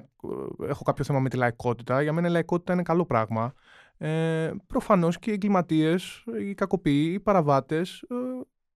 [0.69, 2.03] έχω κάποιο θέμα με τη λαϊκότητα.
[2.03, 3.55] Για μένα η λαϊκότητα είναι καλό πράγμα.
[3.99, 8.15] Ε, προφανώς και οι εγκληματίες, οι κακοποιοί, οι παραβάτες, ε,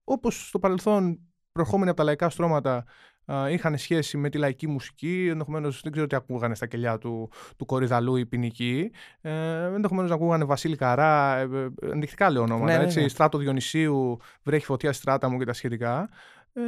[0.03, 1.19] όπως στο παρελθόν
[1.51, 2.85] προερχόμενοι από τα λαϊκά στρώματα
[3.31, 7.29] α, είχαν σχέση με τη λαϊκή μουσική, ενδεχομένως δεν ξέρω τι ακούγανε στα κελιά του,
[7.57, 12.71] του Κορυδαλού οι ποινικοί, ε, ενδεχομένως να ακούγανε Βασίλη Καρά, ε, ε, ενδεικτικά λέω ονόματα,
[12.71, 13.07] Ναι, ναι, έτσι, ναι.
[13.07, 16.09] Στράτο Διονυσίου, Βρέχει φωτιά στη στράτα μου και τα σχετικά.
[16.53, 16.61] Ε,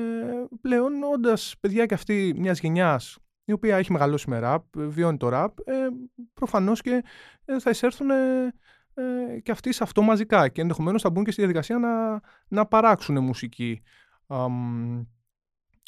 [0.61, 3.17] πλέον όντας παιδιά και αυτή μιας γενιάς
[3.51, 5.73] η οποία έχει μεγαλώσει με ραπ, βιώνει το ραπ, ε,
[6.33, 7.03] προφανώς και
[7.45, 8.43] ε, θα εισέρθουν ε,
[8.93, 12.65] ε, και αυτοί σε αυτό μαζικά και ενδεχομένως θα μπουν και στη διαδικασία να, να
[12.65, 13.81] παράξουν μουσική.
[14.27, 15.05] Αμ,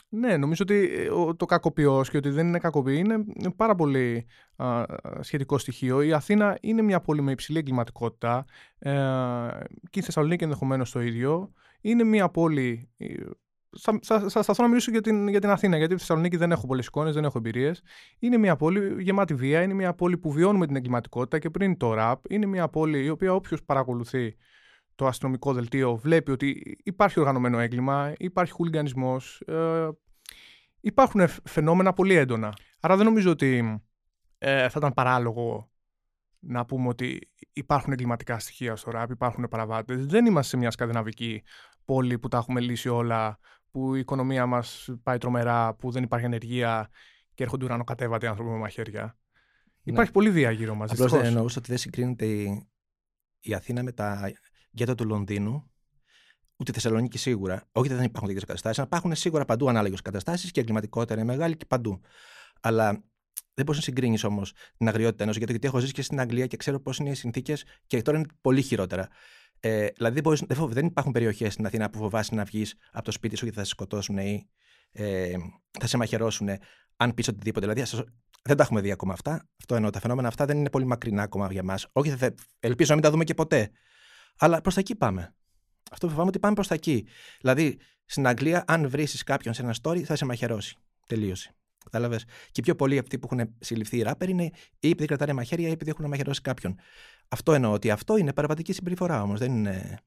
[0.10, 3.76] ναι, νομίζω ότι ε, ο- το κακοποιός και ότι δεν είναι κακοποιή είναι είναι πάρα
[3.76, 4.84] πολύ α,
[5.20, 6.02] σχετικό στοιχείο.
[6.02, 8.46] Η Αθήνα είναι μια πόλη με υψηλή εγκληματικότητα
[8.80, 8.92] ε,
[9.90, 11.52] και η Θεσσαλονίκη ενδεχομένως το ίδιο.
[11.82, 13.06] Είναι μια πόλη ε,
[13.80, 16.52] θα, θα, θα σταθώ να μιλήσω για την, για την Αθήνα, γιατί στη Θεσσαλονίκη δεν
[16.52, 17.82] έχω πολλές εικόνες, δεν έχω εμπειρίες.
[18.20, 21.94] Είναι μια πόλη γεμάτη βία, είναι μια πόλη που βιώνουμε την εγκληματικότητα και πριν το
[21.94, 22.32] ραπ.
[22.32, 24.36] Είναι μια πόλη η οποία όποιος παρακολουθεί
[24.96, 29.90] το αστυνομικό δελτίο βλέπει ότι υπάρχει οργανωμένο έγκλημα, υπάρχει χουλιγανισμό, ε,
[30.80, 32.54] υπάρχουν φ- φαινόμενα πολύ έντονα.
[32.80, 33.82] Άρα δεν νομίζω ότι
[34.38, 35.72] ε, θα ήταν παράλογο
[36.40, 40.06] να πούμε ότι υπάρχουν εγκληματικά στοιχεία στο ραπ, υπάρχουν παραβάτες.
[40.06, 41.44] Δεν είμαστε σε μια σκανδιναβική
[41.86, 43.40] πόλη που τα έχουμε λύσει όλα,
[43.74, 46.90] που η οικονομία μας πάει τρομερά, που δεν υπάρχει ανεργία
[47.34, 49.18] και έρχονται ουρανοκατέβατοι άνθρωποι με μαχαίρια.
[49.84, 51.28] Υπάρχει πολύ βία γύρω μας, Απλώς δεν δυστυχώς.
[51.28, 52.68] εννοούσα ότι δεν συγκρίνεται η,
[53.40, 54.32] η Αθήνα με τα
[54.74, 55.72] γκέτο του Λονδίνου.
[56.58, 57.56] Ούτε η Θεσσαλονίκη σίγουρα.
[57.56, 61.14] Όχι ότι δεν υπάρχουν τέτοιες καταστάσεις, αλλά υπάρχουν σίγουρα παντού ανάλογες καταστάσεις και η εγκληματικότητα
[61.14, 62.02] είναι μεγάλη και παντού.
[62.62, 62.92] Αλλά
[63.54, 66.48] δεν μπορείς να συγκρίνεις όμως την αγριότητα ενός, γιατί, γιατί έχω ζήσει και στην Αγγλία
[66.48, 69.08] και ξέρω πώς είναι οι συνθήκες και τώρα είναι πολύ χειρότερα.
[69.66, 72.76] Ε, δηλαδή δεν, μπορείς, δεν, φοβ- δεν υπάρχουν περιοχές στην Αθήνα που φοβάσαι να βγεις
[72.92, 74.50] από το σπίτι σου γιατί θα σε σκοτώσουν ή
[74.92, 75.34] ε,
[75.80, 76.50] θα σε μαχαιρώσουν
[76.98, 77.66] αν πεις οτιδήποτε.
[77.68, 78.04] Δηλαδή, σας-
[78.44, 79.50] δεν τα έχουμε δει ακόμα αυτά.
[79.60, 79.90] Αυτό εννοώ.
[79.90, 81.88] Τα φαινόμενα αυτά δεν είναι πολύ μακρινά ακόμα για μας.
[81.92, 83.72] Όχι, θα, ελπίζω να μην τα δούμε και ποτέ.
[84.38, 85.36] Αλλά προς τα εκεί πάμε.
[85.92, 87.08] Αυτό φοβάμαι ότι πάμε προς τα εκεί.
[87.42, 90.76] Δηλαδή, στην Αγγλία, αν βρει κάποιον σε ένα story, θα σε μαχαιρώσει.
[91.08, 91.56] Τελείωσε.
[91.84, 92.24] Κατάλαβες.
[92.24, 94.44] Και οι πιο πολλοί αυτοί που έχουν συλληφθεί οι ράπερ είναι
[94.80, 96.76] ή επειδή κρατάνε μαχαίρια ή επειδή έχουν μαχαιρώσει κάποιον.
[97.28, 99.40] Αυτό εννοώ ότι αυτό είναι παραβατική συμπεριφορά όμως.
[99.40, 100.00] Δεν είναι.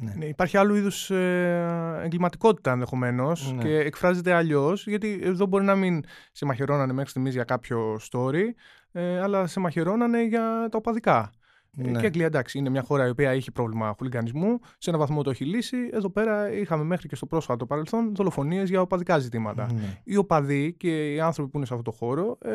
[0.00, 0.14] Ναι.
[0.16, 3.62] Ναι, υπάρχει άλλου είδους ε, εγκληματικότητα ενδεχομένως Ναι.
[3.62, 8.44] και εκφράζεται αλλιώς, γιατί εδώ μπορεί να μην σε μαχαιρώνανε μέχρι στιγμής για κάποιο story,
[8.92, 11.32] ε, αλλά σε μαχαιρώνανε για τα οπαδικά.
[11.78, 11.98] Ε, Ναι.
[11.98, 14.58] Και η Αγγλία, εντάξει, είναι μια χώρα η οποία έχει πρόβλημα χουλιγανισμού.
[14.78, 15.76] Σε έναν βαθμό το έχει λύσει.
[15.92, 19.72] Εδώ πέρα είχαμε μέχρι και στο πρόσφατο παρελθόν δολοφονίες για οπαδικά ζητήματα.
[19.72, 20.00] Ναι.
[20.04, 22.50] Οι οπαδοί και οι άνθρωποι που είναι σε αυτό το χώρο ε,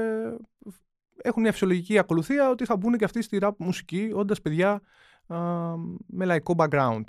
[1.23, 4.81] έχουν μια φυσιολογική ακολουθία ότι θα μπουν και αυτοί στη rap μουσική, όντας παιδιά
[5.27, 5.37] α,
[6.07, 7.03] με λαϊκό background.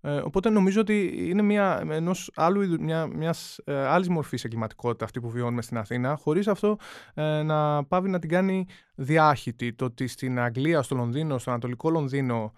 [0.00, 5.04] Ε, οπότε νομίζω ότι είναι μια, ενός άλλου είδου, μια, μιας ε, άλλης μορφής εγκληματικότητα
[5.04, 6.78] αυτή που βιώνουμε στην Αθήνα, χωρίς αυτό
[7.14, 9.72] ε, να πάβει να την κάνει διάχυτη.
[9.72, 12.52] Το ότι στην Αγγλία, στο Λονδίνο, στο Ανατολικό Λονδίνο,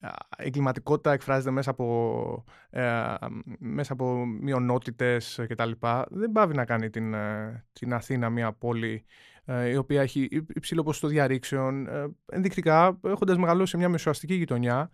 [0.00, 3.14] α, εγκληματικότητα εκφράζεται μέσα από, ε,
[3.58, 5.70] μέσα από μειονότητες κτλ.
[6.08, 9.04] Δεν πάβει να κάνει την, ε, την Αθήνα μια πόλη
[9.44, 11.86] ε, η οποία έχει υ- υψηλό ποσοστό διαρρήξεων.
[11.86, 14.92] Ε, ενδεικτικά, έχοντας μεγαλώσει σε μια μεσοαστική γειτονιά,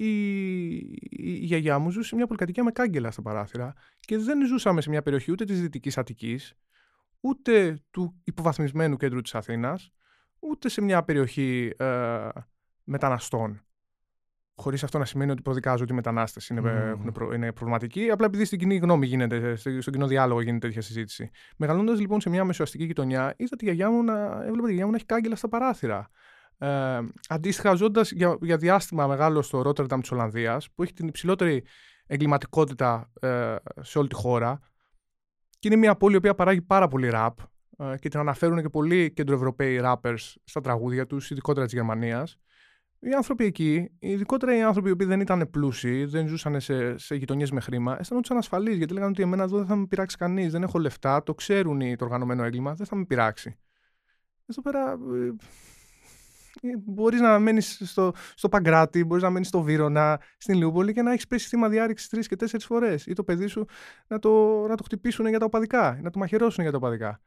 [0.00, 0.76] η,
[1.10, 4.90] η γιαγιά μου ζούσε σε μια πολυκατοικία με κάγκελα στα παράθυρα και δεν ζούσαμε σε
[4.90, 6.54] μια περιοχή ούτε της Δυτικής Αττικής,
[7.20, 9.92] ούτε του υποβαθμισμένου κέντρου της Αθήνας,
[10.38, 12.28] ούτε σε μια περιοχή ε,
[12.84, 13.62] μεταναστών.
[14.54, 17.34] Χωρίς αυτό να σημαίνει ότι προδικάζω ότι οι μετανάστες είναι, mm.
[17.34, 18.10] είναι προβληματικοί.
[18.10, 21.30] Απλά επειδή στην κοινή γνώμη γίνεται, στον κοινό διάλογο γίνεται τέτοια συζήτηση.
[21.56, 24.90] Μεγαλώντας λοιπόν σε μια μεσοαστική γειτονιά, είδα τη γιαγιά μου να, έβλεπα τη γιαγιά μου
[24.90, 26.10] να έχει κάγκελα στα παράθυρα.
[26.58, 31.64] Ε, αντίστοιχα, ζώντα για, για διάστημα μεγάλο στο Ρότερνταμ της Ολλανδίας, που έχει την υψηλότερη
[32.06, 34.58] εγκληματικότητα ε, σε όλη τη χώρα,
[35.58, 37.38] και είναι μια πόλη που παράγει πάρα πολύ ραπ
[37.78, 42.38] ε, και την αναφέρουν και πολλοί κεντροευρωπαίοι rappers στα τραγούδια τους, ειδικότερα της Γερμανίας.
[43.00, 47.50] Οι άνθρωποι εκεί, ειδικότερα οι άνθρωποι που δεν ήταν πλούσιοι, δεν ζούσαν σε, σε γειτονιές
[47.50, 50.62] με χρήμα, αισθανόντουσαν ασφαλείς γιατί λέγανε ότι εμένα εδώ δεν θα με πειράξει κανείς, δεν
[50.62, 53.58] έχω λεφτά, το ξέρουν το οργανωμένο έγκλημα, δεν θα με πειράξει.
[54.46, 55.34] Εδώ πέρα ε, ε,
[56.84, 61.12] μπορείς να μένεις στο, στο Παγκράτη, μπορείς να μένεις στο Βύρονα, στην Λιούπολη και να
[61.12, 63.06] έχεις πέσει θύμα διάρρηξη τρεις και τέσσερις φορές.
[63.06, 63.64] Ή το παιδί σου
[64.06, 67.20] να το, να το χτυπήσουν για τα οπαδικά, να το μαχαιρώσουν για τα οπαδικά.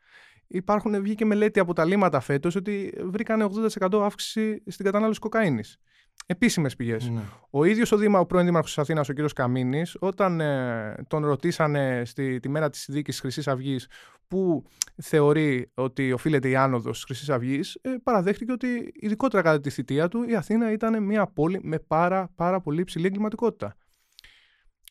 [0.47, 5.79] Υπάρχουν, βγήκε μελέτη από τα λίμματα φέτος ότι βρήκαν 80% αύξηση στην κατανάλωση κοκαίνης.
[6.25, 7.09] Επίσημες πηγές.
[7.09, 7.21] Ναι.
[7.49, 9.17] Ο ίδιος ο, Δήμα, ο πρώην Δήμαρχος της Αθήνας, ο κ.
[9.35, 13.87] Καμίνης, όταν ε, τον ρωτήσανε στη, τη μέρα της δίκης Χρυσής Αυγής
[14.31, 14.63] που
[15.01, 20.07] θεωρεί ότι οφείλεται η άνοδος της Χρυσής Αυγής, ε, παραδέχτηκε ότι ειδικότερα κατά τη θητεία
[20.07, 23.75] του η Αθήνα ήταν μια πόλη με πάρα, πάρα πολύ υψηλή εγκληματικότητα.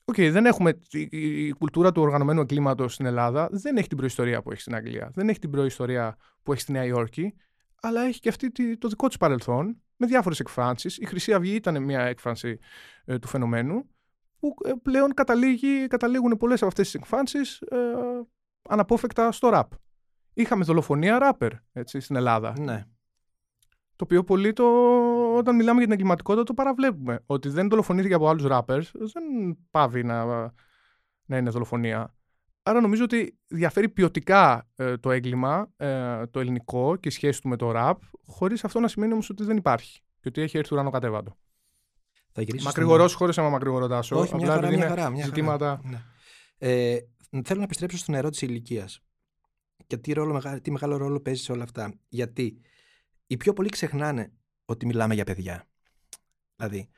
[0.04, 0.80] OK, okay, δεν έχουμε.
[1.10, 5.10] Η κουλτούρα του οργανωμένου εγκλήματος στην Ελλάδα δεν έχει την προϊστορία που έχει στην Αγγλία.
[5.14, 7.34] Δεν έχει την προϊστορία που έχει στη Νέα Υόρκη.
[7.82, 10.98] Αλλά έχει και αυτή το δικό της παρελθόν με διάφορες εκφάνσεις.
[10.98, 12.58] Η Χρυσή Αυγή ήταν μια έκφανση
[13.04, 13.88] ε, του φαινομένου
[14.38, 17.76] που ε, πλέον καταλήγει, καταλήγουν πολλές από αυτές τις εκφάνσεις ε,
[18.68, 19.72] αναπόφευκτα στο ραπ.
[20.34, 22.54] Είχαμε δολοφονία ράπερ έτσι, στην Ελλάδα.
[22.58, 22.84] Ναι.
[23.96, 24.64] Το οποίο πολύ το,
[25.36, 27.22] όταν μιλάμε για την εγκληματικότητα το παραβλέπουμε.
[27.26, 29.22] Ότι δεν δολοφονήθηκε από άλλους rappers, δεν
[29.70, 30.24] πάβει να,
[31.24, 32.14] να είναι δολοφονία.
[32.62, 37.48] Άρα νομίζω ότι διαφέρει ποιοτικά ε, το έγκλημα, ε, το ελληνικό και η σχέση του
[37.48, 37.94] με το rap,
[38.26, 41.36] χωρίς αυτό να σημαίνει όμως ότι δεν υπάρχει και ότι έχει έρθει ουρανό κατέβατο.
[42.62, 43.18] Μακρηγορό, στον...
[43.18, 44.18] χωρίς άμα μακρηγοροτάσω.
[44.18, 45.80] Όχι, μια χαρά, μια χαρά, μια ζητήματα.
[45.84, 46.02] Ναι.
[46.58, 46.98] Ε,
[47.30, 49.02] θέλω να επιστρέψω στον νερό της ηλικίας.
[49.86, 51.94] Και τι, ρόλο, τι μεγάλο ρόλο παίζει σε όλα αυτά.
[52.08, 52.60] Γιατί
[53.26, 54.32] οι πιο πολλοί ξεχνάνε
[54.64, 55.68] ότι μιλάμε για παιδιά.
[56.56, 56.88] Δηλαδή,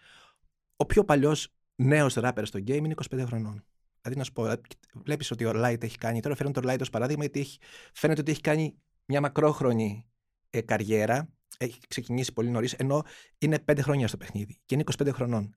[0.77, 3.65] ο πιο παλιός νέος ράπερ στο game είναι 25 χρονών.
[4.01, 4.53] Δηλαδή, να σου πω,
[4.95, 6.21] βλέπεις ότι ο Light έχει κάνει.
[6.21, 7.59] Τώρα φέρνω τον Light ως παράδειγμα, γιατί έχει,
[7.93, 10.07] φαίνεται ότι έχει κάνει μια μακρόχρονη
[10.51, 11.29] ε, καριέρα.
[11.59, 13.03] Έχει ξεκινήσει πολύ νωρίς, ενώ
[13.39, 15.57] είναι 5 χρόνια στο παιχνίδι και είναι 25 χρονών.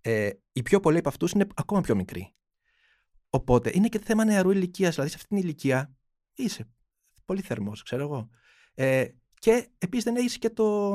[0.00, 2.34] Ε, οι πιο πολλοί από αυτούς είναι ακόμα πιο μικροί.
[3.34, 4.94] Οπότε είναι και θέμα νεαρού ηλικίας.
[4.94, 5.96] Δηλαδή, σε αυτή την ηλικία
[6.34, 6.68] είσαι
[7.24, 8.28] πολύ θερμός, ξέρω εγώ.
[8.74, 9.06] Ε,
[9.38, 10.90] και επίσης δεν έχεις και το.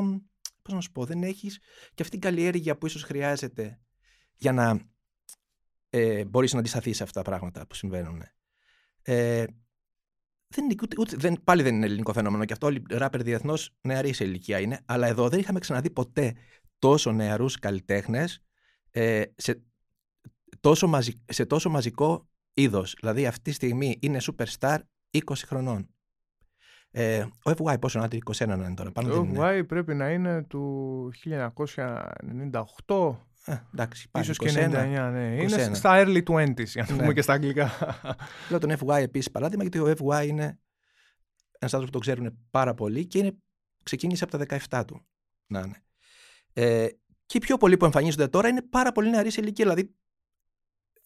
[0.61, 1.59] Πώς να σου πω, δεν έχεις
[1.93, 3.79] και αυτή την καλλιέργεια που ίσως χρειάζεται
[4.35, 4.79] για να
[5.89, 8.21] ε, μπορείς να αντισταθείς σε αυτά τα πράγματα που συμβαίνουν.
[9.01, 9.45] Ε,
[10.47, 13.75] δεν, ούτε, ούτε, δεν, πάλι δεν είναι ελληνικό φαινόμενο και αυτό όλοι οι ράπερ διεθνώς
[13.81, 14.79] νεαροί σε ηλικία είναι.
[14.85, 16.35] Αλλά εδώ δεν είχαμε ξαναδεί ποτέ
[16.79, 18.43] τόσο νεαρούς καλλιτέχνες
[18.91, 19.63] ε, σε,
[20.59, 22.95] τόσο σε τόσο μαζικό είδος.
[22.99, 24.77] Δηλαδή αυτή τη στιγμή είναι superstar
[25.11, 25.89] 20 χρονών.
[26.91, 28.91] Ε, ο FY πόσο να είναι, 21 να είναι τώρα.
[28.91, 31.11] Πάνω ο FY πρέπει να είναι του
[32.85, 33.15] 1998.
[33.45, 35.37] Ε, εντάξει, Ίσως και 99, ναι.
[35.41, 36.99] Είναι στα early 20s, για να το ναι.
[36.99, 37.71] πούμε και στα αγγλικά.
[38.49, 40.59] Λέω τον FY επίσης παράδειγμα, γιατί ο FY είναι
[41.59, 43.37] ένας άνθρωπος που το ξέρουν πάρα πολύ και είναι,
[43.83, 45.05] ξεκίνησε από τα 17 του.
[45.47, 45.83] Να είναι.
[46.53, 46.87] Ε,
[47.25, 49.65] και οι πιο πολλοί που εμφανίζονται τώρα είναι πάρα πολύ νεαροί σε ηλικία.
[49.65, 49.93] Δηλαδή, ε,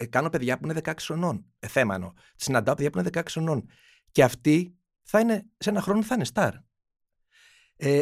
[0.06, 1.46] κάνω παιδιά που είναι 16 χρονών.
[1.60, 2.12] Ε, θέμα εννοώ.
[2.36, 3.70] Συναντάω παιδιά που είναι 16 χρονών.
[4.12, 6.52] Και αυτοί θα είναι, σε ένα χρόνο θα είναι star.
[7.76, 8.02] Ε,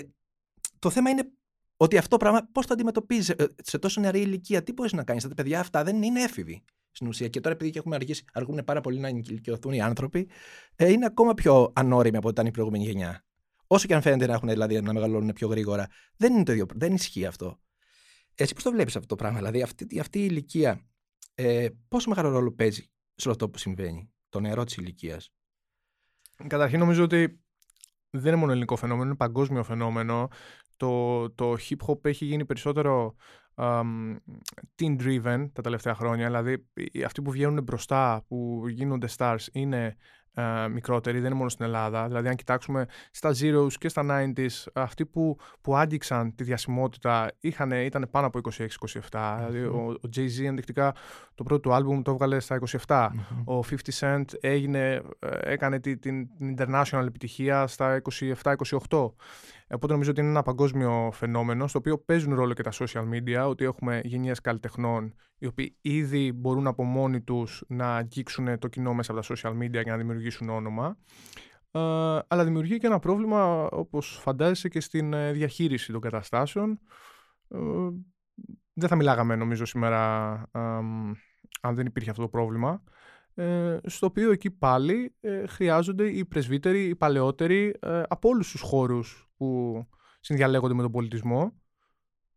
[0.80, 1.32] το θέμα είναι
[1.78, 5.28] ότι αυτό πράγμα πώς το αντιμετωπίζει ε, σε τόσο νεαρή ηλικία, τι μπορείς να κάνεις.
[5.28, 7.28] Τα παιδιά αυτά δεν είναι έφηβοι στην ουσία.
[7.28, 10.30] Και τώρα, επειδή έχουμε αργήσει, αργούν πάρα πολύ να ενοικιωθούν οι άνθρωποι,
[10.76, 13.26] ε, είναι ακόμα πιο ανώριμοι από ό,τι ήταν η προηγούμενη γενιά.
[13.68, 16.66] Όσο και αν φαίνεται να έχουν δηλαδή να μεγαλώνουν πιο γρήγορα, δεν είναι το ίδιο.
[16.76, 17.60] Δεν ισχύει αυτό.
[18.36, 20.89] Εσύ πώς το βλέπεις αυτό το πράγμα, δηλαδή αυτή, αυτή η ηλικία,
[21.42, 22.82] ε, πόσο μεγάλο ρόλο παίζει
[23.16, 25.34] σε όλο αυτό που συμβαίνει, το νερό της ηλικίας;
[26.48, 27.40] Καταρχήν νομίζω ότι
[28.10, 30.28] δεν είναι μόνο ελληνικό φαινόμενο, είναι παγκόσμιο φαινόμενο.
[30.78, 33.16] Το, το hip hop έχει γίνει περισσότερο
[33.56, 34.16] um,
[34.76, 36.26] teen driven τα τελευταία χρόνια.
[36.26, 36.68] Δηλαδή
[37.06, 39.96] αυτοί που βγαίνουν μπροστά, που γίνονται stars είναι
[40.34, 42.08] ε, μικρότεροι, δεν είναι μόνο στην Ελλάδα.
[42.08, 47.72] Δηλαδή, αν κοιτάξουμε στα Zeros και στα 90s, αυτοί που, που άγγιξαν τη διασημότητα είχαν,
[47.72, 48.40] ήταν πάνω από
[49.10, 49.36] 26-27.
[49.38, 50.94] Δηλαδή, ο, ο Jay-Z ενδεικτικά
[51.36, 53.08] το πρώτο του άλμπουμ το έβγαλε στα 27.
[53.46, 58.02] Ο 50 Cent έγινε, ε, έκανε την, την international επιτυχία στα
[58.44, 59.12] 27-28.
[59.72, 63.48] Οπότε νομίζω ότι είναι ένα παγκόσμιο φαινόμενο, στο οποίο παίζουν ρόλο και τα social media,
[63.48, 68.94] ότι έχουμε γενιές καλλιτεχνών, οι οποίοι ήδη μπορούν από μόνοι τους να αγγίξουν το κοινό
[68.94, 70.98] μέσα από τα social media για να δημιουργήσουν όνομα.
[71.72, 71.80] Ε,
[72.28, 76.80] αλλά δημιουργεί και ένα πρόβλημα, όπως φαντάζεσαι, και στην ε, διαχείριση των καταστάσεων.
[77.48, 77.60] Ε,
[78.74, 80.34] δεν θα μιλάγαμε, νομίζω, σήμερα,
[81.62, 82.84] αν δεν υπήρχε αυτό το πρόβλημα.
[83.34, 88.62] Ε, στο οποίο εκεί πάλι ε, χρειάζονται οι πρεσβύτεροι, οι παλαιότεροι ε, από όλους τους
[88.62, 89.88] χώρους που
[90.20, 91.62] συνδιαλέγονται με τον πολιτισμό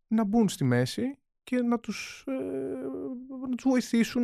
[0.07, 2.23] να μπουν στη μέση και να τους,
[3.49, 4.23] να τους, βοηθήσουν,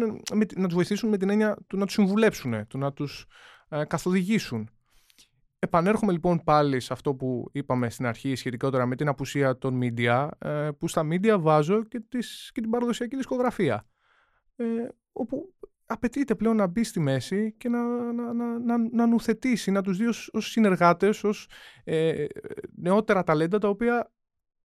[0.55, 3.25] να τους βοηθήσουν με την έννοια του να τους συμβουλέψουν, του να τους
[3.87, 4.69] καθοδηγήσουν.
[5.59, 10.29] Επανέρχομαι λοιπόν πάλι σε αυτό που είπαμε στην αρχή σχετικότερα με την απουσία των media,
[10.77, 13.87] που στα media βάζω και, τις, και την παραδοσιακή δισκογραφία.
[15.11, 15.53] όπου
[15.91, 19.97] απαιτείται πλέον να μπει στη μέση και να, να, να, να, να νουθετήσει, να τους
[19.97, 21.49] δει ως, ως συνεργάτες, ως
[21.83, 22.25] ε,
[22.75, 24.11] νεότερα ταλέντα τα οποία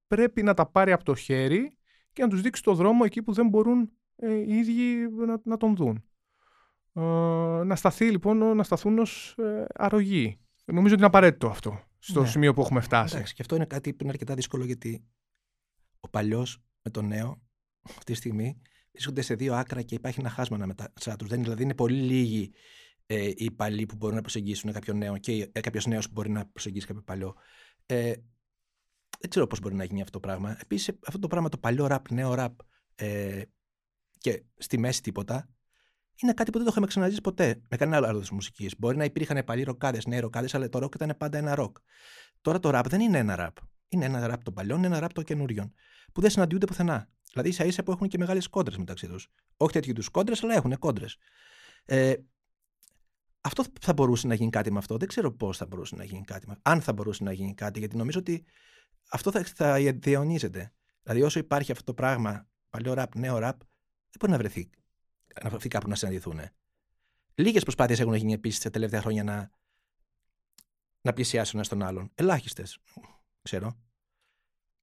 [0.07, 1.77] πρέπει να τα πάρει από το χέρι
[2.13, 5.57] και να τους δείξει το δρόμο εκεί που δεν μπορούν ε, οι ίδιοι να, να
[5.57, 6.05] τον δουν.
[6.93, 7.01] Ε,
[7.65, 10.39] να σταθεί λοιπόν, να σταθούν ως ε, αρρωγοί.
[10.65, 12.27] Νομίζω ότι είναι απαραίτητο αυτό στο ναι.
[12.27, 13.15] σημείο που έχουμε φτάσει.
[13.15, 15.05] Εντάξει, και αυτό είναι κάτι που είναι αρκετά δύσκολο γιατί
[16.01, 17.43] ο παλιός με το νέο
[17.83, 18.61] αυτή τη στιγμή
[18.95, 21.29] βρίσκονται σε δύο άκρα και υπάρχει ένα χάσμα ανάμεσα τους.
[21.29, 22.53] Δηλαδή είναι πολύ λίγοι
[23.07, 26.31] ε, οι παλιοί που μπορούν να προσεγγίσουν κάποιο νέο και ε, κάποιος νέος που μπορεί
[26.31, 27.35] να προσεγγίσει κάποιο παλιό.
[27.87, 28.13] Ε,
[29.19, 30.57] δεν ξέρω πώς μπορεί να γίνει αυτό το πράγμα.
[30.61, 32.59] Επίσης, αυτό το πράγμα, το παλιό ραπ, νέο ραπ
[32.95, 33.43] ε,
[34.19, 35.49] και στη μέση τίποτα,
[36.23, 38.79] είναι κάτι που δεν το είχαμε ξαναζήσει ποτέ με κανένα άλλο είδος μουσικής.
[38.79, 41.77] Μπορεί να υπήρχαν παλιοί ροκάδες, νέοι ροκάδες, αλλά το ροκ ήταν πάντα ένα ροκ.
[42.41, 43.57] Τώρα το ραπ δεν είναι ένα ραπ.
[43.89, 45.73] Είναι ένα ραπ των παλιών, ένα ραπ των καινούριων.
[46.13, 47.09] Που δεν συναντιούνται πουθενά.
[47.35, 49.29] Δηλαδή ίσα ίσα που έχουν και μεγάλες κόντρες μεταξύ τους.
[49.57, 51.17] Όχι τέτοιου είδους κόντρες, αλλά έχουν κόντρες.
[51.85, 52.15] Ε,
[53.41, 54.97] αυτό θα μπορούσε να γίνει κάτι με αυτό.
[54.97, 56.71] Δεν ξέρω πώς θα μπορούσε να γίνει κάτι με αυτό.
[56.71, 58.45] Αν θα μπορούσε να γίνει κάτι, γιατί νομίζω ότι
[59.11, 60.73] αυτό θα, θα διαιωνίζεται.
[61.03, 64.71] Δηλαδή, όσο υπάρχει αυτό το πράγμα, παλιό ραπ, νέο ραπ, δεν μπορεί να βρεθεί,
[65.43, 66.41] να βρεθεί κάπου να συναντηθούν.
[67.35, 69.51] Λίγες προσπάθειες έχουν γίνει επίσης τα τελευταία χρόνια να,
[71.01, 72.11] να πλησιάσουν ένα τον άλλον.
[72.15, 72.79] Ελάχιστες.
[73.43, 73.79] Ξέρω.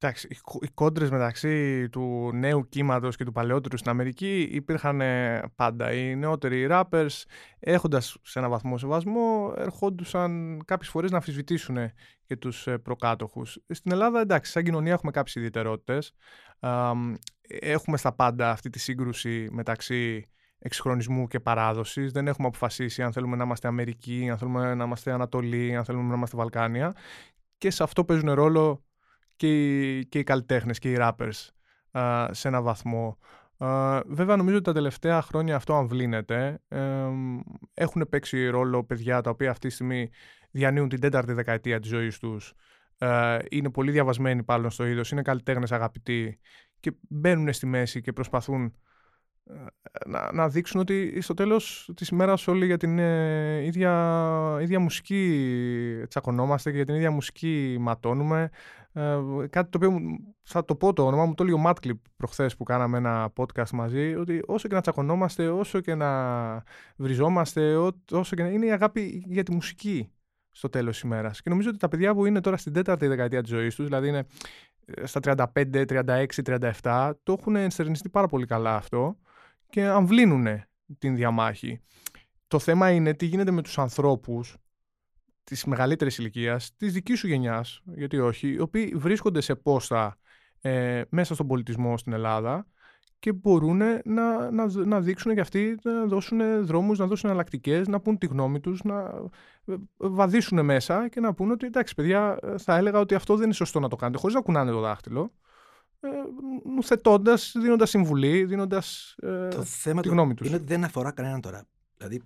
[0.04, 0.28] Εντάξει,
[0.62, 5.94] οι κόντρες μεταξύ του νέου κύματος και του παλαιότερου στην Αμερική υπήρχαν ε, πάντα.
[5.94, 7.24] Οι νεότεροι rappers,
[7.60, 11.78] έχοντας σε ένα βαθμό σεβασμό, ερχόντουσαν κάποιες φορές να αμφισβητήσουν
[12.26, 13.60] και τους ε, προκάτοχους.
[13.68, 16.14] Στην Ελλάδα, εντάξει, σαν κοινωνία έχουμε κάποιες ιδιαιτερότητες.
[17.48, 22.12] Έχουμε στα πάντα αυτή τη σύγκρουση μεταξύ εξυγχρονισμού και παράδοσης.
[22.12, 26.08] Δεν έχουμε αποφασίσει αν θέλουμε να είμαστε Αμερική, αν θέλουμε να είμαστε Ανατολή, αν θέλουμε
[26.08, 26.96] να είμαστε Βαλκάνια.
[27.58, 28.84] Και σε αυτό παίζουν ρόλο
[29.42, 31.48] και οι, και οι καλλιτέχνες και οι rappers
[32.32, 33.18] σε ένα βαθμό.
[34.06, 36.62] βέβαια νομίζω ότι τα τελευταία χρόνια αυτό αμβλύνεται.
[36.68, 37.08] Ε,
[37.74, 40.10] έχουν παίξει ρόλο παιδιά τα οποία αυτή τη στιγμή
[40.52, 42.54] διανύουν την τέταρτη δεκαετία της ζωής τους.
[42.98, 46.40] Ε, είναι πολύ διαβασμένοι πάλι στο είδος, είναι καλλιτέχνες αγαπητοί
[46.80, 48.74] και μπαίνουν στη μέση και προσπαθούν
[50.06, 56.06] να, να δείξουν ότι στο τέλος της ημέρας όλοι για την ε, ίδια, ίδια μουσική
[56.08, 58.50] τσακωνόμαστε και για την ίδια μουσική ματώνουμε.
[58.94, 60.00] Ε, κάτι το οποίο
[60.42, 63.70] θα το πω το όνομα μου, το λέει ο Μάτκλιπ προχθές που κάναμε ένα podcast
[63.70, 66.64] μαζί, ότι όσο και να τσακωνόμαστε, όσο και να
[66.96, 67.76] βριζόμαστε,
[68.12, 68.50] όσο και να...
[68.50, 70.12] είναι η αγάπη για τη μουσική
[70.52, 71.42] στο τέλος της ημέρας.
[71.42, 74.08] Και νομίζω ότι τα παιδιά που είναι τώρα στην τέταρτη δεκαετία της ζωής τους, δηλαδή
[74.08, 74.26] είναι
[74.86, 75.20] ε, στα
[75.54, 76.26] 35, 36,
[76.82, 79.18] 37, το έχουν ενστερνιστεί πάρα πολύ καλά αυτό
[79.70, 80.48] και αμβλύνουν
[80.98, 81.82] την διαμάχη.
[82.48, 84.58] Το θέμα είναι τι γίνεται με τους ανθρώπους
[85.44, 90.18] της μεγαλύτερης ηλικίας, της δικής σου γενιάς, γιατί όχι, οι οποίοι βρίσκονται σε πόστα
[90.62, 92.68] ε, μέσα στον πολιτισμό στην Ελλάδα
[93.20, 98.00] και μπορούν να, να, να δείξουν και αυτοί, να δώσουν δρόμους, να δώσουν εναλλακτικές, να
[98.00, 99.00] πούν τη γνώμη τους, να
[99.66, 103.54] ε, βαδίσουν μέσα και να πούν ότι εντάξει παιδιά θα έλεγα ότι αυτό δεν είναι
[103.54, 105.32] σωστό να το κάνετε χωρίς να κουνάνε το δάχτυλο
[106.04, 106.10] ε,
[106.76, 110.48] νουθετώντα, δίνοντας συμβουλή, δίνοντας ε, το θέμα τη γνώμη τους.
[110.48, 111.64] Είναι ότι δεν αφορά κανέναν τώρα.
[111.98, 112.22] Δηλαδή,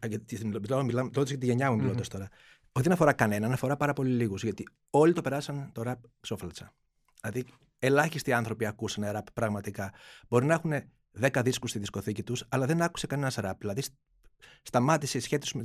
[0.83, 2.11] μιλάω για τη γενιά μου μιλώντας mm-hmm.
[2.11, 2.29] τώρα.
[2.75, 4.43] Ότι δεν αφορά κανέναν, αφορά πάρα πολύ λίγους.
[4.43, 6.73] Γιατί όλοι το περάσαν το ραπ ξόφαλτσα.
[7.21, 7.45] Δηλαδή,
[7.79, 9.93] ελάχιστοι άνθρωποι ακούσαν ραπ πραγματικά.
[10.27, 10.73] Μπορεί να έχουν
[11.21, 13.59] 10 δίσκους στη δισκοθήκη τους, αλλά δεν άκουσε κανένας ραπ.
[13.59, 13.83] Δηλαδή,
[14.61, 15.19] σταμάτησε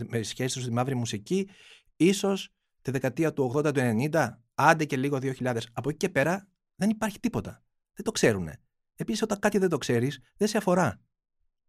[0.07, 1.49] με σχέση τους στη μαύρη μουσική,
[1.97, 5.59] ίσως τη δεκαετία του 80 του 90, άντε και λίγο 2000.
[5.73, 7.63] Από εκεί και πέρα δεν υπάρχει τίποτα
[8.01, 8.51] δεν το ξέρουν.
[8.95, 11.01] Επίσης, όταν κάτι δεν το ξέρεις, δεν σε αφορά.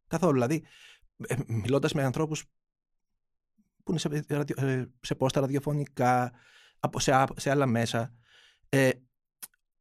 [0.07, 0.33] Καθόλου.
[0.33, 0.63] Δηλαδή,
[1.27, 2.45] ε, μιλώντας με ανθρώπους
[3.83, 4.25] που είναι σε,
[4.55, 6.31] ε, σε πόστα ραδιοφωνικά,
[6.97, 8.13] σε, σε άλλα μέσα,
[8.69, 8.89] ε,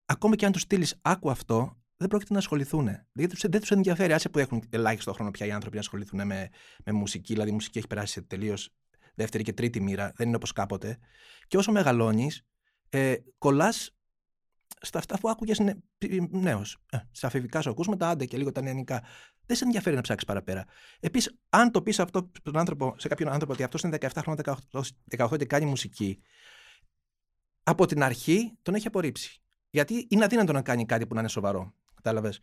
[0.05, 2.84] ακόμα και αν τους στείλεις άκου αυτό, δεν πρόκειται να ασχοληθούν.
[3.12, 6.48] Δηλαδή, δεν τους ενδιαφέρει, άσε που έχουν ελάχιστο χρόνο πια οι άνθρωποι να ασχοληθούν με,
[6.84, 7.32] με μουσική.
[7.32, 8.70] Δηλαδή, η μουσική έχει περάσει σε τελείως
[9.14, 10.98] δεύτερη και τρίτη μοίρα, δεν είναι όπως κάποτε.
[11.46, 12.42] Και όσο μεγαλώνεις,
[12.88, 13.96] ε, κολλάς
[14.80, 15.60] στα αυτά που άκουγες
[16.30, 16.76] νέος.
[16.90, 19.02] Ε, στα αφηβικά σου ακούσματα, άντε και λίγο τα νεανικά.
[19.46, 20.64] Δεν σε ενδιαφέρει να ψάξεις παραπέρα.
[21.00, 24.58] Επίσης, αν το πεις αυτό στον άνθρωπο, σε κάποιον άνθρωπο ότι αυτός είναι 17 χρόνια,
[25.16, 26.22] 18, και κάνει μουσική,
[27.62, 29.42] από την αρχή τον έχει απορρίψει.
[29.70, 31.74] Γιατί είναι αδύνατο να κάνει κάτι που να είναι σοβαρό.
[31.94, 32.40] Κατάλαβες.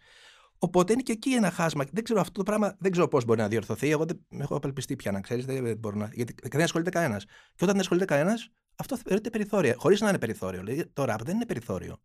[0.58, 1.86] Οπότε είναι και εκεί ένα χάσμα.
[1.92, 3.90] Δεν ξέρω αυτό το πράγμα, δεν ξέρω πώς μπορεί να διορθωθεί.
[3.90, 5.46] Εγώ δεν έχω απελπιστεί πια να ξέρεις.
[5.46, 6.10] Δεν μπορώ να...
[6.14, 7.26] Γιατί δεν ασχολείται κανένας.
[7.26, 9.74] Και όταν δεν ασχολείται κανένας, αυτό θεωρείται περιθώριο.
[9.78, 10.64] Χωρίς να είναι περιθώριο.
[10.64, 11.98] Δηλαδή, το ραπ δεν είναι περιθώριο.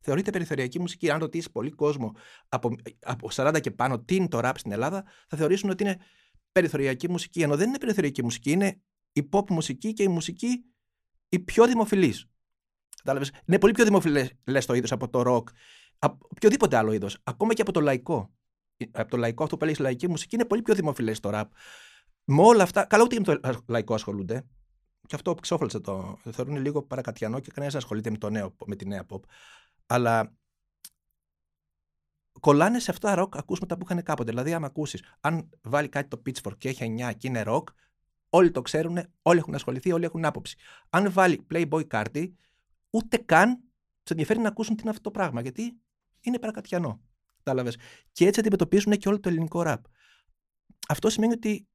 [0.00, 1.10] Θεωρείται περιθωριακή μουσική.
[1.10, 2.12] Αν ρωτήσεις πολύ κόσμο
[2.48, 2.70] από,
[3.00, 5.96] από 40 και πάνω τι είναι το ραπ στην Ελλάδα, θα θεωρήσουν ότι είναι
[6.52, 7.42] περιθωριακή μουσική.
[7.42, 8.80] Ενώ δεν είναι περιθωριακή μουσική, είναι
[9.12, 10.64] η pop μουσική και η μουσική
[11.28, 12.26] η πιο δημοφιλής.
[12.96, 15.48] Κατάλαβες; Είναι πολύ πιο δημοφιλές το είδος από το ροκ,
[15.98, 17.18] από οποιοδήποτε άλλο είδος.
[17.22, 18.32] Ακόμα και από το λαϊκό.
[18.90, 21.52] Από το λαϊκό, αυτό που έλεγες λαϊκή μουσική, είναι πολύ πιο δημοφιλές το ραπ.
[22.24, 24.46] Με όλα αυτά, καλά ούτε και με το λαϊκό ασχολούνται.
[25.06, 26.18] Και αυτό ξόφλησε το.
[26.32, 29.20] Θεωρούν λίγο παρακατιανό και κανένας δεν ασχολείται με, το νέο, με τη νέα pop.
[29.88, 30.36] Αλλά
[32.40, 34.30] κολλάνε σε αυτά ροκ ακούσματα που είχαν κάποτε.
[34.30, 37.68] Δηλαδή, άμα ακούσεις, αν βάλει κάτι το Pitchfork και έχει 9 και είναι ροκ,
[38.28, 40.56] όλοι το ξέρουν, όλοι έχουν ασχοληθεί, όλοι έχουν άποψη.
[40.90, 42.32] Αν βάλει Playboy Cardi,
[42.90, 43.56] ούτε καν
[44.02, 45.80] τους ενδιαφέρει να ακούσουν τι είναι αυτό το πράγμα, γιατί
[46.20, 47.00] είναι παρακατιανό.
[47.36, 47.76] Κατάλαβες.
[48.12, 49.84] Και έτσι αντιμετωπίζουν και όλο το ελληνικό ραπ.
[50.88, 51.68] Αυτό σημαίνει ότι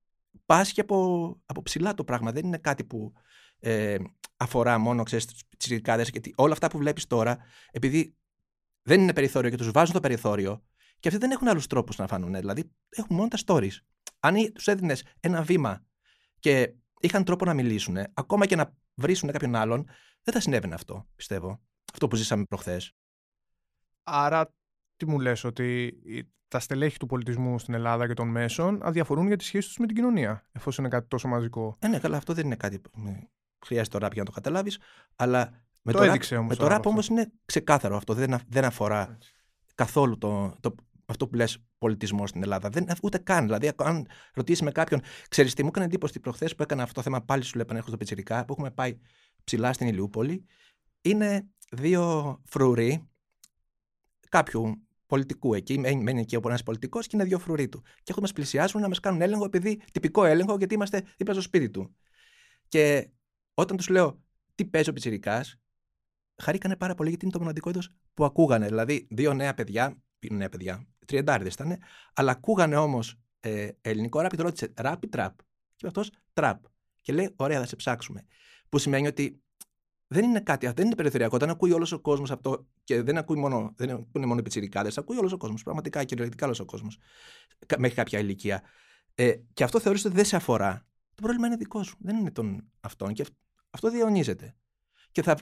[0.46, 2.32] πάσχει από, από ψηλά το πράγμα.
[2.32, 3.14] Δεν είναι κάτι που
[3.60, 3.98] ε,
[4.44, 5.26] αφορά μόνο ξέρεις,
[5.58, 5.82] τις
[6.12, 7.38] γιατί όλα αυτά που βλέπεις τώρα,
[7.72, 8.16] επειδή
[8.82, 10.64] δεν είναι περιθώριο και τους βάζουν το περιθώριο,
[11.00, 12.34] και αυτοί δεν έχουν άλλους τρόπους να φανούν.
[12.34, 13.78] Δηλαδή, έχουν μόνο τα stories.
[14.20, 15.86] Αν τους έδινες ένα βήμα
[16.40, 19.86] και είχαν τρόπο να μιλήσουν, ακόμα και να βρίσουν κάποιον άλλον,
[20.24, 21.62] δεν θα συνέβαινε αυτό, πιστεύω.
[21.94, 22.94] Αυτό που ζήσαμε προχθές.
[24.04, 24.54] Άρα,
[24.96, 25.94] τι μου λες, ότι
[26.48, 29.86] τα στελέχη του πολιτισμού στην Ελλάδα και των μέσων αδιαφορούν για τη σχέση τους με
[29.86, 32.92] την κοινωνία, εφόσον είναι κάτι τόσο μαζικό; Ε, ναι, καλά, αυτό δεν είναι κάτι που
[33.66, 34.80] χρειάζεται το ραπ για να το καταλάβεις.
[35.16, 35.52] Αλλά
[35.82, 38.14] με το, το έδειξε ραπ, με το ραπ όμως είναι ξεκάθαρο αυτό.
[38.14, 39.18] Δεν, δεν αφορά
[39.76, 42.70] καθόλου το, το, αυτό που λες πολιτισμό στην Ελλάδα.
[42.70, 43.44] Δεν, ούτε καν.
[43.44, 47.02] Δηλαδή, αν ρωτήσεις με κάποιον, ξέρεις τι μου έκανε εντύπωση προχθές που έκανα αυτό το
[47.02, 49.00] θέμα, πάλι σου λέω επανέρχομαι στο Πιτσυρικά, που έχουμε πάει
[49.44, 50.46] ψηλά στην Ηλιούπολη.
[51.02, 53.10] Είναι δύο φρουροί
[54.30, 57.82] κάποιου πολιτικού εκεί, μένει εκεί όπου ένας πολιτικός και είναι δύο φρουροί του.
[57.82, 61.42] Και έχουν μας πλησιάσουν να μας κάνουν έλεγχο, επειδή τυπικό έλεγχο, γιατί είμαστε δίπλα στο
[61.42, 61.96] σπίτι του.
[62.68, 63.10] Και
[63.54, 64.22] όταν τους λέω
[64.56, 65.46] τι παίζει ο Πιτσυρικά,
[66.42, 68.68] χαρήκανε πάρα πολύ γιατί είναι το μοναδικό είδος που ακούγανε.
[68.68, 71.78] Δηλαδή, δύο νέα παιδιά, νέα παιδιά, τριαντάριδε ήταν,
[72.14, 75.36] αλλά ακούγανε όμως ε, ελληνικό ράπ και το ρώτησε ράπ ή τραπ.
[75.76, 76.64] Και αυτός τραπ.
[77.02, 78.26] Και λέει, ωραία, θα σε ψάξουμε.
[78.70, 79.44] Που σημαίνει ότι
[80.08, 81.36] δεν είναι κάτι, δεν είναι περιθωριακό.
[81.36, 84.98] Όταν ακούει όλος ο κόσμος αυτό και δεν ακούει μόνο, δεν είναι μόνο οι πιτσιρικάδες,
[84.98, 85.64] ακούει όλος ο κόσμος.
[85.64, 86.98] Πραγματικά κυριολεκτικά όλος ο κόσμος.
[87.78, 88.64] Μέχρι κάποια ηλικία.
[89.16, 90.88] Ε, και αυτό θεωρείς ότι δεν σε αφορά.
[91.16, 91.98] Το πρόβλημα είναι δικό σου.
[92.00, 93.14] Δεν είναι των αυτών.
[93.14, 93.26] Και
[93.74, 94.56] αυτό διαιωνίζεται.
[95.12, 95.38] Και θα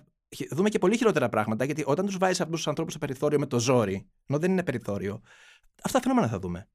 [0.52, 3.46] δούμε και πολύ χειρότερα πράγματα, γιατί όταν τους βάζεις αυτούς τους ανθρώπους στο περιθώριο με
[3.46, 5.22] το ζόρι, ενώ δεν είναι περιθώριο,
[5.84, 6.70] αυτά τα φαινόμενα θα δούμε.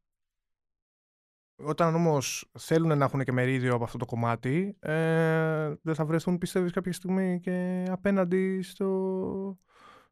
[1.58, 6.38] Όταν όμως θέλουν να έχουν και μερίδιο από αυτό το κομμάτι, ε, δεν θα βρεθούν,
[6.38, 9.58] πιστεύεις, κάποια στιγμή και απέναντι στο,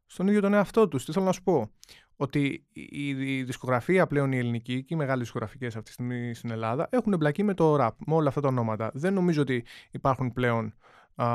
[0.05, 1.05] στον ίδιο τον εαυτό τους.
[1.05, 1.71] Τι θέλω να σου πω;
[2.15, 6.49] Ότι η, η δισκογραφία πλέον η ελληνική και οι μεγάλες δισκογραφικές αυτή τη στιγμή στην
[6.49, 8.91] Ελλάδα έχουν εμπλακεί με το rap, με όλα αυτά τα ονόματα.
[8.93, 10.75] Δεν νομίζω ότι υπάρχουν πλέον.
[11.15, 11.27] Α,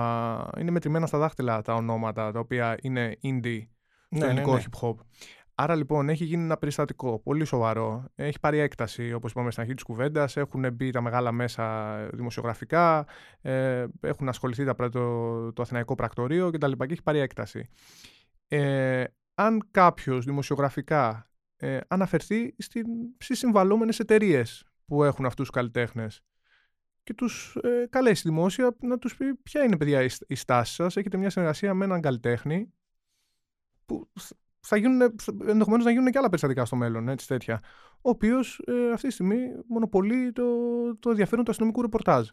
[0.59, 3.63] είναι μετρημένα στα δάχτυλα τα ονόματα τα οποία είναι indie
[4.11, 4.65] στο ναι, ελληνικό ναι, ναι.
[4.71, 4.95] hip hop.
[5.55, 8.05] Άρα λοιπόν έχει γίνει ένα περιστατικό πολύ σοβαρό.
[8.15, 10.37] Έχει πάρει έκταση, όπως είπαμε στην αρχή της κουβέντας.
[10.37, 13.07] Έχουν μπει τα μεγάλα μέσα δημοσιογραφικά,
[13.41, 16.73] ε, έχουν ασχοληθεί τα, το, το Αθηναϊκό Πρακτορείο κτλ.
[16.73, 17.69] Και έχει πάρει έκταση.
[18.49, 19.05] Ε,
[19.35, 22.55] αν κάποιος δημοσιογραφικά ε, αναφερθεί
[23.19, 26.25] στις συμβαλόμενες εταιρείες που έχουν αυτούς τους καλλιτέχνες
[27.11, 30.97] και τους ε, καλέσει δημόσια να τους πει ποια είναι παιδιά η στάση σας.
[30.97, 32.73] Έχετε μια συνεργασία με έναν καλλιτέχνη
[33.87, 34.11] που
[34.61, 35.01] θα γίνουν,
[35.47, 37.61] ενδεχομένως να γίνουν και άλλα περιστατικά στο μέλλον, έτσι τέτοια.
[37.95, 40.45] Ο οποίος ε, αυτή τη στιγμή μονοπολεί το,
[40.99, 42.29] το ενδιαφέρον του αστυνομικού ρεπορτάζ.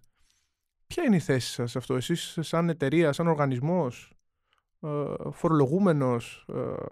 [0.88, 4.14] Ποια είναι η θέση σας σε αυτό, εσείς, σαν εταιρεία, σαν οργανισμός,
[4.80, 6.86] ε, φορολογούμενος, ε,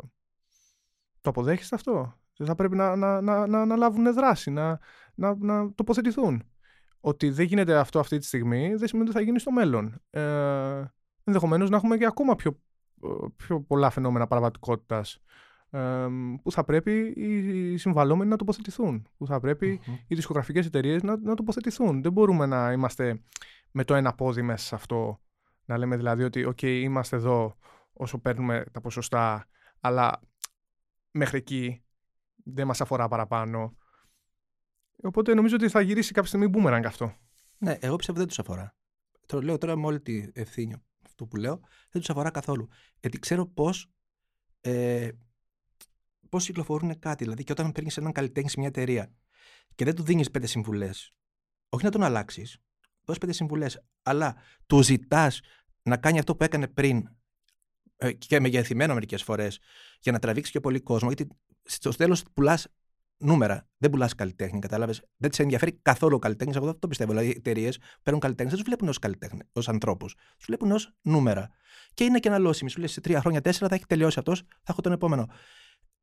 [1.21, 4.79] το αποδέχεστε αυτό; Δεν θα πρέπει να, να, να, να, να λάβουν δράση, να,
[5.15, 6.43] να, να τοποθετηθούν;
[7.07, 10.01] Ότι δεν γίνεται αυτό αυτή τη στιγμή δεν σημαίνει ότι θα γίνει στο μέλλον.
[10.09, 10.83] Ε,
[11.23, 12.59] Ενδεχομένως να έχουμε και ακόμα πιο
[13.35, 15.19] πιο πολλά φαινόμενα παραβατικότητας
[16.43, 19.07] που θα πρέπει οι συμβαλόμενοι να τοποθετηθούν.
[19.17, 22.01] Που θα πρεπει οι δισκογραφικές εταιρείες να, να τοποθετηθούν.
[22.01, 23.23] Δεν μπορούμε να είμαστε
[23.71, 25.21] με το ένα πόδι μέσα σε αυτό.
[25.65, 27.57] Να λέμε δηλαδή ότι, OK, είμαστε εδώ
[27.93, 29.47] όσο παίρνουμε τα ποσοστά,
[29.79, 30.21] αλλά
[31.11, 31.83] μέχρι εκεί
[32.43, 33.75] δεν μας αφορά παραπάνω.
[35.03, 37.15] Οπότε νομίζω ότι θα γυρίσει κάποια στιγμή μπούμεραν αυτό.
[37.57, 38.75] Ναι, εγώ πιστεύω δεν τους αφορά.
[39.25, 40.75] Το λέω τώρα με όλη τη ευθύνη
[41.05, 42.67] αυτό που λέω, δεν τους αφορά καθόλου.
[42.99, 43.89] Γιατί ξέρω πώς
[44.61, 45.09] ε,
[46.29, 47.23] πώς κυκλοφορούν κάτι.
[47.23, 49.13] Δηλαδή, και όταν παίρνεις έναν καλλιτέχνη σε μια εταιρεία
[49.75, 51.13] και δεν του δίνεις πέντε συμβουλές,
[51.69, 52.57] όχι να τον αλλάξεις,
[53.05, 54.35] δώσει πέντε συμβουλές, αλλά
[54.65, 55.39] του ζητάς
[55.81, 57.09] να κάνει αυτό που έκανε πριν
[57.95, 59.59] ε, και μεγεθυμένο μερικές φορές
[59.99, 61.07] για να τραβήξει πιο πολύ κόσμο.
[61.07, 61.27] Γιατί
[61.63, 62.67] στο τέλος πουλάς
[63.17, 63.67] νούμερα.
[63.77, 66.55] Δεν πουλάς καλλιτέχνη, κατάλαβες; Δεν τη ενδιαφέρει καθόλου ο καλλιτέχνης.
[66.55, 67.11] Εγώ δεν το πιστεύω.
[67.11, 70.15] Δηλαδή, οι εταιρείες παίρνουν καλλιτέχνες, δεν τους βλέπουν ως καλλιτέχνε, ως ανθρώπους.
[70.37, 71.49] Τους βλέπουν ως νούμερα.
[71.93, 72.69] Και είναι και ένα λόσιμο.
[72.69, 75.27] Σου λέει σε τρία χρόνια, τέσσερα θα έχει τελειώσει αυτός, θα έχω τον επόμενο.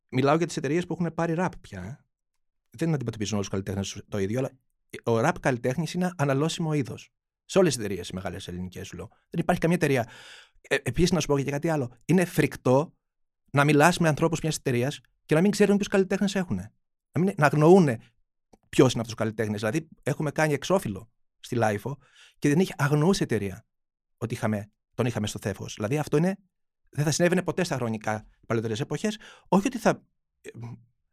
[0.08, 1.82] Μιλάω για τις εταιρείες που έχουν πάρει ραπ πια.
[1.82, 2.04] Ε.
[2.70, 4.50] Δεν αντιμετωπίζουν όλους τους καλλιτέχνες το ίδιο, αλλά
[5.02, 7.10] ο ραπ καλλιτέχνης είναι αναλώσιμο είδος.
[7.44, 9.08] Σε όλες τις εταιρείες, οι μεγάλες ελληνικές σου λέω.
[9.30, 10.08] Δεν υπάρχει καμία εταιρεία.
[10.60, 11.96] Ε, Επίσης, να σου πω και κάτι άλλο.
[12.04, 12.94] Είναι φρικτό
[13.50, 16.60] να μιλάς με ανθρώπους μιας εταιρείας και να μην ξέρουν ποιους καλλιτέχνες έχουν
[17.12, 17.88] να, μην, να αγνοούν
[18.68, 19.60] ποιος είναι αυτός ο καλλιτέχνης.
[19.60, 21.10] Δηλαδή, έχουμε κάνει εξώφυλλο
[21.40, 21.98] στη LiFO
[22.38, 23.66] και δεν είχε αγνοούσε εταιρεία
[24.16, 25.74] ότι είχαμε, τον είχαμε στο τεύχος.
[25.74, 26.36] Δηλαδή, αυτό είναι,
[26.90, 29.18] δεν θα συνέβαινε ποτέ στα χρονικά παλαιότερες εποχές.
[29.48, 30.02] Όχι ότι, θα,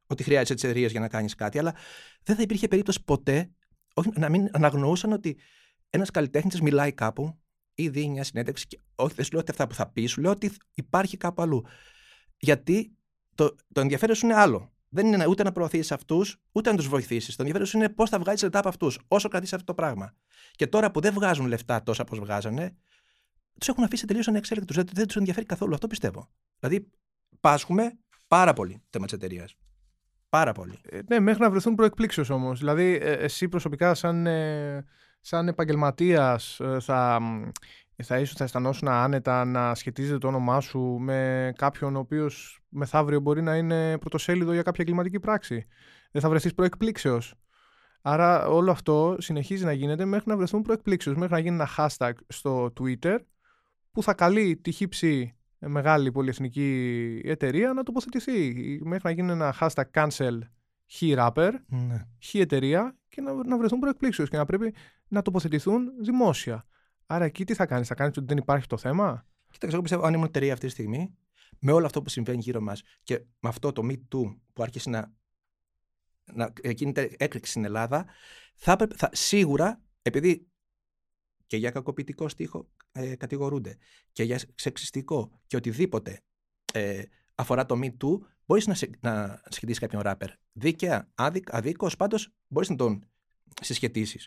[0.08, 1.76] ότι χρειάζεσαι τις εταιρείες για να κάνεις κάτι, αλλά
[2.24, 3.52] δεν θα υπήρχε περίπτωση ποτέ
[3.93, 5.38] όχι, να μην αναγνωρούσαν ότι
[5.89, 7.39] ένας καλλιτέχνης μιλάει κάπου
[7.74, 8.68] ή δίνει μια συνέντευξη.
[8.68, 11.41] Και, όχι, δεν σου λέω ότι αυτά που θα πεις, σου λέω ότι υπάρχει κάπου
[11.41, 11.66] αλλού.
[12.38, 12.97] Γιατί
[13.36, 16.88] το, το ενδιαφέρον σου είναι άλλο δεν είναι ούτε να προωθήσεις αυτούς, ούτε να τους
[16.88, 17.36] βοηθήσεις.
[17.36, 20.14] Το ενδιαφέρον σου είναι πώς θα βγάλεις λεφτά από αυτούς, όσο κρατήσεις αυτό το πράγμα.
[20.52, 22.76] Και τώρα που δεν βγάζουν λεφτά τόσα όπως βγάζανε,
[23.60, 24.76] τους έχουν αφήσει τελείως ανεξέλεγκτους.
[24.76, 25.74] Δεν, δεν τους ενδιαφέρει καθόλου.
[25.74, 26.30] Αυτό πιστεύω.
[26.60, 26.90] Δηλαδή,
[27.40, 29.56] πάσχουμε πάρα πολύ το θέμα της εταιρείας.
[30.30, 30.80] Πάρα πολύ.
[30.90, 32.60] Ε, ναι, μέχρι να βρεθούν προεκπλήξεω όμως.
[32.60, 34.86] Δηλαδή, ε, εσύ προσωπικά, σαν, ε,
[35.22, 37.20] σαν επαγγελματίας, ε, θα
[38.04, 43.20] θα ίσως θα αισθανόσουν άνετα να σχετίζεται το όνομά σου με κάποιον ο οποίος μεθαύριο
[43.20, 45.66] μπορεί να είναι πρωτοσέλιδο για κάποια εγκληματική πράξη.
[46.12, 47.34] Δεν θα βρεθείς προεκπλήξεως.
[48.02, 52.12] Άρα όλο αυτό συνεχίζει να γίνεται μέχρι να βρεθούν προεκπλήξεως, μέχρι να γίνει ένα hashtag
[52.28, 53.18] στο Twitter
[53.91, 58.54] που θα καλεί τη χύψη μεγάλη πολυεθνική εταιρεία να τοποθετηθεί.
[58.84, 60.39] Μέχρι να γίνει ένα hashtag cancel
[60.86, 62.08] χι rapper, ναι.
[62.20, 64.74] χι εταιρεία και να, να βρεθούν προεκπλήξεως και να πρέπει
[65.08, 66.66] να τοποθετηθούν δημόσια.
[67.12, 70.05] Άρα εκεί τι θα κάνεις, θα κάνεις ότι δεν υπάρχει το θέμα; Κοίταξε, εγώ πιστεύω
[70.05, 71.18] αν ήμουν εταιρεία αυτή τη στιγμή,
[71.60, 74.89] με όλο αυτό που συμβαίνει γύρω μας και με αυτό το Me Too που άρχισε
[74.89, 75.14] να,
[76.34, 78.05] να γίνεται έκρηξη στην Ελλάδα,
[78.55, 80.47] θα, θα σίγουρα, επειδή
[81.47, 83.78] και για κακοποιητικό στίχο ε, κατηγορούνται
[84.12, 86.22] και για σεξιστικό και οτιδήποτε
[86.74, 87.03] ε,
[87.36, 90.30] αφορά το Me Too, μπορείς να, να σχετίσεις κάποιον ράπερ.
[90.51, 93.10] Δίκαια, άδικ, αδίκως, πάντως μπορείς να τον
[93.62, 94.20] συσχετήσει.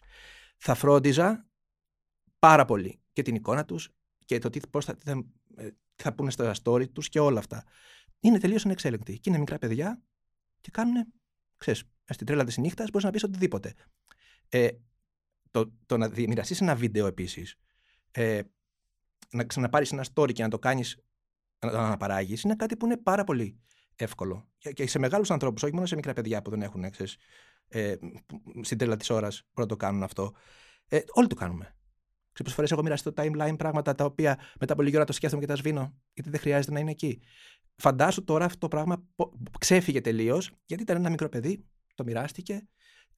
[0.57, 1.47] Θα φρόντιζα
[2.43, 3.91] πάρα πολύ και την εικόνα τους
[4.25, 5.25] και το τι, πώς θα, θα,
[5.57, 7.65] ε, θα πούνε στο story τους και όλα αυτά.
[8.21, 9.19] Είναι τελείως ανεξέλεγκτοι.
[9.19, 10.03] Και είναι μικρά παιδιά
[10.61, 11.13] και κάνουν,
[11.57, 13.75] ξέρεις, στην τρέλα της νύχτας μπορείς να πεις οτιδήποτε.
[14.49, 14.69] Ε,
[15.51, 17.57] το, το να μοιραστεί ένα βίντεο επίσης,
[18.11, 18.41] ε,
[19.31, 20.99] να ξαναπάρεις ένα story και να το κάνεις,
[21.59, 23.61] να το αναπαράγεις, είναι κάτι που είναι πάρα πολύ
[23.97, 24.49] εύκολο.
[24.59, 27.17] Και σε μεγάλους ανθρώπους, όχι μόνο σε μικρά παιδιά που δεν έχουν, ξέρεις,
[27.69, 27.95] ε,
[28.61, 30.35] στην τρέλα της ώρας που να το κάνουν αυτό.
[30.89, 31.77] Ε, όλοι το κάνουμε.
[32.33, 35.13] Ξέρω πόσες φορές έχω μοιραστεί το timeline πράγματα τα οποία μετά από λίγη ώρα το
[35.13, 37.21] σκέφτομαι και τα σβήνω, γιατί δεν χρειάζεται να είναι εκεί.
[37.77, 39.05] Φαντάσου τώρα αυτό το πράγμα
[39.59, 41.65] ξέφυγε τελείως, γιατί ήταν ένα μικρό παιδί,
[41.95, 42.69] το μοιράστηκε.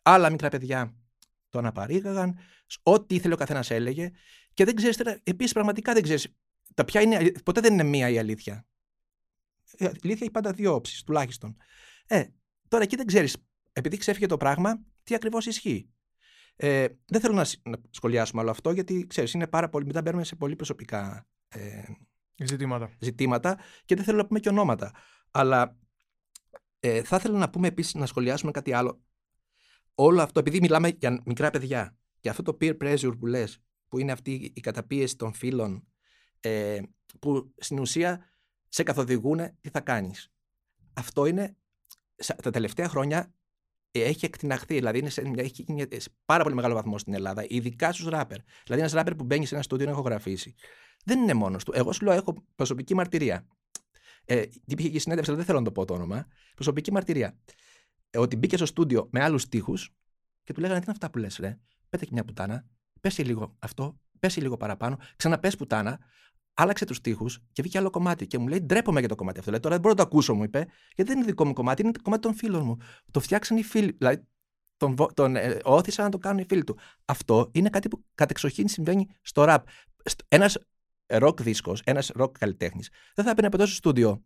[0.02, 0.94] Άλλα μικρά παιδιά
[1.48, 2.38] το αναπαρήγαγαν.
[2.82, 4.10] Ό,τι ήθελε ο καθένας έλεγε.
[4.54, 6.28] Και δεν ξέρεις, επίσης πραγματικά δεν ξέρεις.
[6.74, 8.66] Τα ποια είναι, ποτέ δεν είναι μία η αλήθεια.
[9.72, 11.56] Η αλήθεια έχει πάντα δύο όψεις, τουλάχιστον.
[12.06, 12.24] Ε,
[12.68, 13.36] τώρα εκεί δεν ξέρεις,
[13.72, 15.93] επειδή ξέφυγε το πράγμα, τι ακριβώς ισχύει.
[16.56, 17.44] Ε, δεν θέλω να,
[17.90, 19.86] σχολιάσουμε όλο αυτό, γιατί ξέρεις, είναι πάρα πολύ.
[19.86, 21.82] Μετά μπαίνουμε σε πολύ προσωπικά ε,
[22.44, 22.90] ζητήματα.
[22.98, 24.92] ζητήματα και δεν θέλω να πούμε και ονόματα.
[25.30, 25.78] Αλλά
[26.80, 29.02] ε, θα ήθελα να πούμε επίσης να σχολιάσουμε κάτι άλλο.
[29.94, 33.98] Όλο αυτό, επειδή μιλάμε για μικρά παιδιά και αυτό το peer pressure που λες, που
[33.98, 35.86] είναι αυτή η καταπίεση των φίλων,
[36.40, 36.80] ε,
[37.20, 38.24] που στην ουσία
[38.68, 40.32] σε καθοδηγούν τι θα κάνεις.
[40.92, 41.56] Αυτό είναι
[42.42, 43.34] τα τελευταία χρόνια
[44.02, 44.74] έχει εκτιναχθεί.
[44.74, 48.38] Δηλαδή είναι σε, έχει γίνει σε πάρα πολύ μεγάλο βαθμό στην Ελλάδα, ειδικά στους ράπερ.
[48.64, 50.54] Δηλαδή ένας ράπερ που μπαίνει σε ένα στούντιο να ηχογραφήσει.
[51.04, 51.72] Δεν είναι μόνος του.
[51.74, 53.46] Εγώ σου λέω, έχω προσωπική μαρτυρία.
[54.24, 56.26] Ε, τι πήγε και συνέντευξη, αλλά δεν θέλω να το πω το όνομα.
[56.54, 57.38] Προσωπική μαρτυρία.
[58.10, 59.74] Ε, ότι μπήκε στο στούντιο με άλλους τείχου
[60.42, 62.66] και του λέγανε τι είναι αυτά που λες, ρε; Πέτε και μια πουτάνα,
[63.00, 65.98] πέσει λίγο αυτό, πέσει λίγο παραπάνω, ξαναπες πουτάνα,
[66.54, 68.26] άλλαξε τους τοίχου και βγήκε άλλο κομμάτι.
[68.26, 69.50] Και μου λέει: Ντρέπομαι για το κομμάτι αυτό.
[69.50, 70.58] Λέει, τώρα δεν μπορώ να το ακούσω, μου είπε,
[70.94, 72.76] γιατί δεν είναι δικό μου κομμάτι, είναι το κομμάτι των φίλων μου.
[73.10, 73.94] Το φτιάξαν οι φίλοι.
[73.98, 74.26] Δηλαδή,
[74.76, 76.78] τον, τον ε, όθησαν να το κάνουν οι φίλοι του.
[77.04, 79.66] Αυτό είναι κάτι που κατεξοχήν συμβαίνει στο ραπ.
[80.28, 80.58] Ένας
[81.06, 84.24] ροκ δίσκος, ένας ροκ καλλιτέχνης, δεν θα έπαιρνε ποτέ στο στούντιο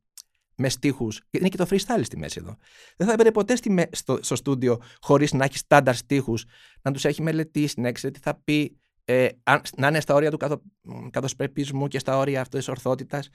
[0.54, 1.20] με στίχους.
[1.30, 2.56] Είναι και το freestyle στη μέση εδώ.
[2.96, 6.44] Δεν θα έπαιρνε ποτέ στη, στο, στο στούντιο χωρίς να έχει στάνταρ στίχους,
[6.82, 8.78] να τους έχει μελετήσει, να ξέρει τι θα πει,
[9.10, 9.28] ε,
[9.76, 10.62] να είναι στα όρια του καθο,
[11.10, 13.28] καθοσπρεπισμού και στα όρια αυτής της ορθότητας.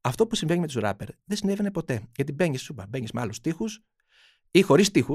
[0.00, 2.08] Αυτό που συμβαίνει με τους ράπερ δεν συνέβαινε ποτέ.
[2.16, 3.64] Γιατί μπαίνεις, σου είπα, μπαίνεις με άλλους τείχου
[4.50, 5.14] ή χωρίς τείχου,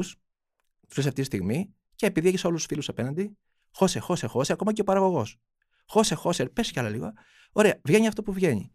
[0.88, 3.38] του αυτή τη στιγμή, και επειδή έχεις όλους τους φίλους απέναντι,
[3.72, 5.40] χώσε, χώσε, χώσε, ακόμα και ο παραγωγός.
[5.86, 7.14] Χώσε, χώσε, πες κι άλλα λίγο.
[7.52, 8.70] Ωραία, βγαίνει αυτό που βγαίνει.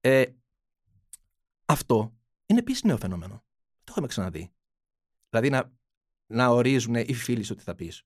[0.00, 0.24] Ε,
[1.64, 2.16] αυτό
[2.46, 3.44] είναι επίσης νέο φαινόμενο.
[3.84, 4.52] Το έχουμε ξαναδεί.
[5.28, 5.72] Δηλαδή να,
[6.26, 8.04] να ορίζουν οι φίλοι σου τι θα πεις.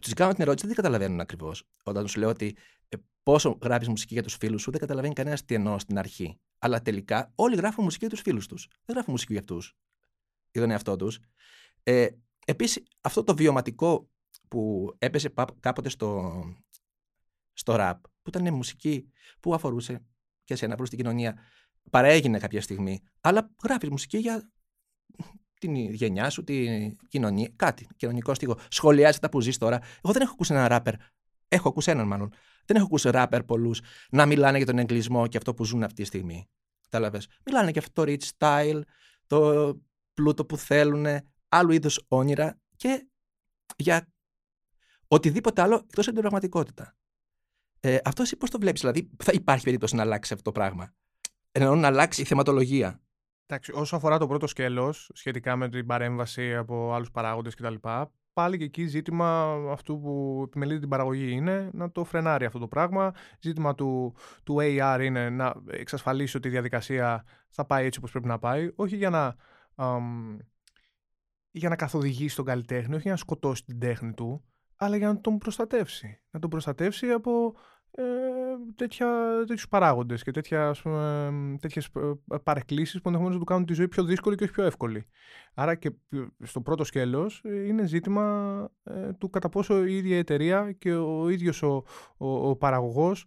[0.00, 1.64] Τους κάνω την ερώτηση, δεν καταλαβαίνουν ακριβώς.
[1.82, 2.56] Όταν τους λέω ότι
[2.88, 6.38] ε, πόσο γράφεις μουσική για τους φίλους σου, δεν καταλαβαίνει κανένας τι εννοώ στην αρχή.
[6.58, 8.66] Αλλά τελικά όλοι γράφουν μουσική για τους φίλους τους.
[8.84, 9.76] Δεν γράφουν μουσική για αυτούς.
[10.50, 11.18] Για τον εαυτό τους.
[11.82, 12.08] Ε,
[12.48, 14.10] Επίσης, αυτό το βιωματικό
[14.48, 16.42] που έπεσε κάποτε στο,
[17.52, 20.06] στο ραπ, που ήταν μουσική που αφορούσε
[20.44, 21.38] και σε ένα προ την κοινωνία,
[21.90, 23.02] παραέγινε κάποια στιγμή.
[23.20, 24.52] Αλλά γράφεις μουσική για
[25.58, 28.58] την γενιά σου, την κοινωνία, κάτι κοινωνικό στίγο.
[28.68, 29.78] Σχολιάζει τα που ζεις τώρα.
[30.04, 30.94] Εγώ δεν έχω ακούσει έναν ράπερ.
[31.48, 32.32] Έχω ακούσει έναν μάλλον.
[32.64, 33.80] Δεν έχω ακούσει ράπερ πολλούς
[34.10, 36.48] να μιλάνε για τον εγκλισμό και αυτό που ζουν αυτή τη στιγμή.
[36.82, 37.28] Κατάλαβες.
[37.44, 38.80] Μιλάνε για αυτό το rich style,
[39.26, 39.74] το
[40.14, 41.06] πλούτο που θέλουν,
[41.48, 43.08] άλλου είδους όνειρα και
[43.76, 44.08] για
[45.08, 46.96] οτιδήποτε άλλο εκτός από την πραγματικότητα.
[47.80, 50.94] Ε, αυτός εσύ πώς το βλέπεις, Δηλαδή, θα υπάρχει περίπτωση να αλλάξει αυτό το πράγμα;
[51.52, 53.00] Εννοώ να αλλάξει η θεματολογία.
[53.50, 57.74] Εντάξει, όσο αφορά το πρώτο σκέλος, σχετικά με την παρέμβαση από άλλους παράγοντες κτλ.,
[58.32, 62.68] πάλι και εκεί ζήτημα αυτού που επιμελείται την παραγωγή είναι να το φρενάρει αυτό το
[62.68, 63.12] πράγμα.
[63.40, 68.26] Ζήτημα του, του AR είναι να εξασφαλίσει ότι η διαδικασία θα πάει έτσι όπως πρέπει
[68.26, 69.36] να πάει, όχι για να,
[71.50, 74.44] για να καθοδηγήσει τον καλλιτέχνη, όχι για να σκοτώσει την τέχνη του,
[74.76, 76.20] αλλά για να τον προστατεύσει.
[76.30, 77.77] Να τον προστατεύσει από ε,
[78.76, 81.30] τέτοια, τέτοιους παράγοντες και τέτοια, ας πούμε,
[81.60, 84.64] τέτοιες ε, παρεκκλήσεις που ενδεχομένως να του κάνουν τη ζωή πιο δύσκολη και όχι πιο
[84.64, 85.06] εύκολη.
[85.54, 85.92] Άρα και
[86.42, 91.28] στο πρώτο σκέλος ε, είναι ζήτημα ε, του κατά πόσο η ίδια εταιρεία και ο
[91.28, 91.84] ίδιος ο,
[92.16, 93.26] ο, ο παραγωγός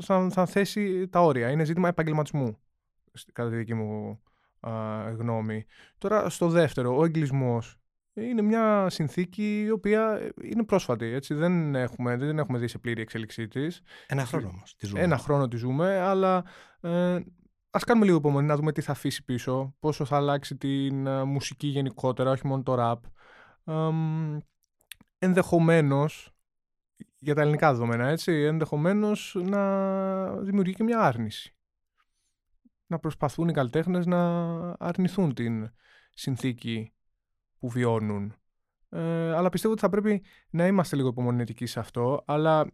[0.00, 1.50] θα, θα, θέσει τα όρια.
[1.50, 2.58] Είναι ζήτημα επαγγελματισμού,
[3.32, 4.20] κατά τη δική μου
[5.16, 5.64] γνώμη.
[5.98, 7.78] Τώρα στο δεύτερο, ο εγκλισμός
[8.16, 11.06] είναι μια συνθήκη η οποία είναι πρόσφατη.
[11.06, 11.34] Έτσι.
[11.34, 13.82] Δεν, έχουμε, δεν έχουμε δει σε πλήρη εξέλιξή της.
[14.06, 14.76] Ένα χρόνο όμως.
[14.94, 16.44] Ένα χρόνο τη ζούμε, αλλά
[16.80, 17.18] ε,
[17.70, 21.24] ας κάνουμε λίγο υπομονή να δούμε τι θα αφήσει πίσω, πόσο θα αλλάξει την ε,
[21.24, 23.04] μουσική γενικότερα, όχι μόνο το ραπ.
[23.64, 23.90] Ε,
[25.18, 26.30] ενδεχομένως,
[27.18, 31.50] για τα ελληνικά δεδομένα, έτσι, ενδεχομένως να δημιουργεί και μια άρνηση.
[32.86, 35.70] Να προσπαθούν οι καλλιτέχνες να αρνηθούν την
[36.10, 36.95] συνθήκη
[37.66, 38.34] που βιώνουν.
[38.88, 42.22] Ε, αλλά πιστεύω ότι θα πρέπει να είμαστε λίγο υπομονετικοί σε αυτό.
[42.26, 42.66] Αλλά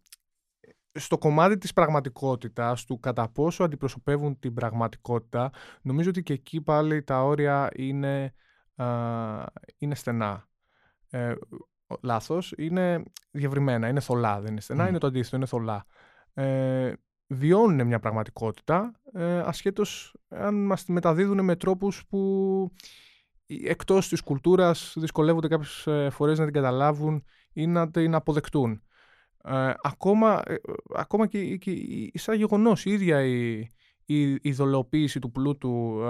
[0.92, 5.50] στο κομμάτι της πραγματικότητας, του κατά πόσο αντιπροσωπεύουν την πραγματικότητα,
[5.82, 8.34] νομίζω ότι και εκεί πάλι τα όρια είναι,
[9.78, 10.48] είναι στενά.
[11.10, 11.34] Ε,
[12.00, 15.84] λάθος, είναι διευρυμένα, είναι θολά, δεν είναι στενά, είναι το αντίθετο, είναι θολά.
[16.34, 16.92] Ε,
[17.26, 22.70] βιώνουν μια πραγματικότητα, ε, ασχέτως αν μας τη μεταδίδουν με τρόπους που
[23.64, 28.82] εκτός της κουλτούρας δυσκολεύονται κάποιες ε, φορές να την καταλάβουν ή να την αποδεκτούν.
[29.44, 30.54] Ε, ακόμα, ε,
[30.94, 31.70] ακόμα και, και,
[32.14, 33.58] σαν γεγονός η ίδια η,
[34.04, 36.00] η, η δολοποίηση του πλούτου,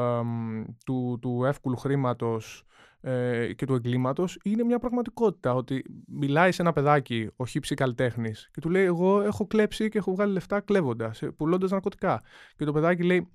[0.84, 2.64] του, του εύκολου χρήματος
[3.04, 5.54] ε, και του εγκλήματος είναι μια πραγματικότητα.
[5.54, 9.98] Ότι μιλάει σε ένα παιδάκι, ο χύψη καλλιτέχνης, και του λέει: Εγώ έχω κλέψει και
[9.98, 12.22] έχω βγάλει λεφτά κλέβοντας, πουλώντας ναρκωτικά.
[12.56, 13.28] Και το παιδάκι λέει: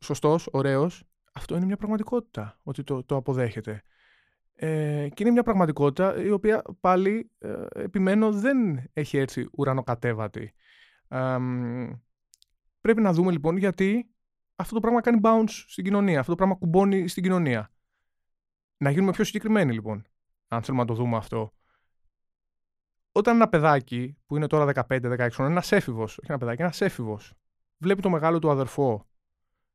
[0.00, 1.04] Σωστός, ωραίος,
[1.36, 3.82] αυτό είναι μια πραγματικότητα, ότι το, το αποδέχεται.
[4.54, 10.54] Ε, και είναι μια πραγματικότητα η οποία πάλι, ε, επιμένω, δεν έχει έρθει ουρανοκατέβατη.
[11.08, 11.36] Ε,
[12.80, 14.08] πρέπει να δούμε λοιπόν γιατί
[14.56, 17.72] αυτό το πράγμα κάνει bounce στην κοινωνία, αυτό το πράγμα κουμπώνει στην κοινωνία.
[18.76, 20.06] Να γίνουμε πιο συγκεκριμένοι λοιπόν,
[20.48, 21.52] αν θέλουμε να το δούμε αυτό.
[23.12, 27.32] Όταν ένα παιδάκι που είναι τώρα 15-16 χρόνια, ένας έφηβος, όχι ένα παιδάκι, ένας έφηβος,
[27.76, 29.06] βλέπει το μεγάλο του αδερφό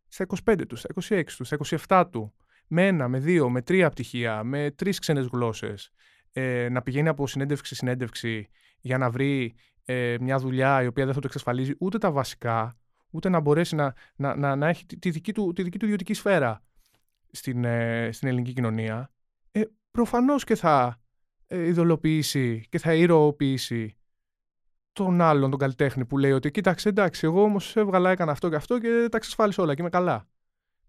[0.10, 1.57] στα 25 τους, στα 26 τους, στα
[1.88, 2.34] 27 του,
[2.68, 5.91] με ένα, με δύο, με τρία πτυχία, με τρεις ξένες γλώσσες,
[6.32, 8.49] ε, να πηγαίνει από συνέντευξη σε συνέντευξη
[8.80, 9.55] για να βρει
[9.86, 12.78] ε, μια δουλειά η οποία δεν θα του εξασφαλίζει ούτε τα βασικά,
[13.10, 16.14] ούτε να μπορέσει να, να, να, να έχει τη δική, του, τη δική του ιδιωτική
[16.14, 16.64] σφαίρα
[17.32, 19.12] στην, ε, στην ελληνική κοινωνία,
[19.51, 21.01] ε, προφανώς και θα
[21.47, 23.99] ε, ειδωλοποιήσει και θα ηρωοποιήσει
[24.93, 28.55] τον άλλον, τον καλλιτέχνη που λέει ότι κοίταξε εντάξει, εγώ όμως έβγαλα, έκανα αυτό και
[28.55, 30.27] αυτό και τα εξασφάλισα όλα και είμαι καλά.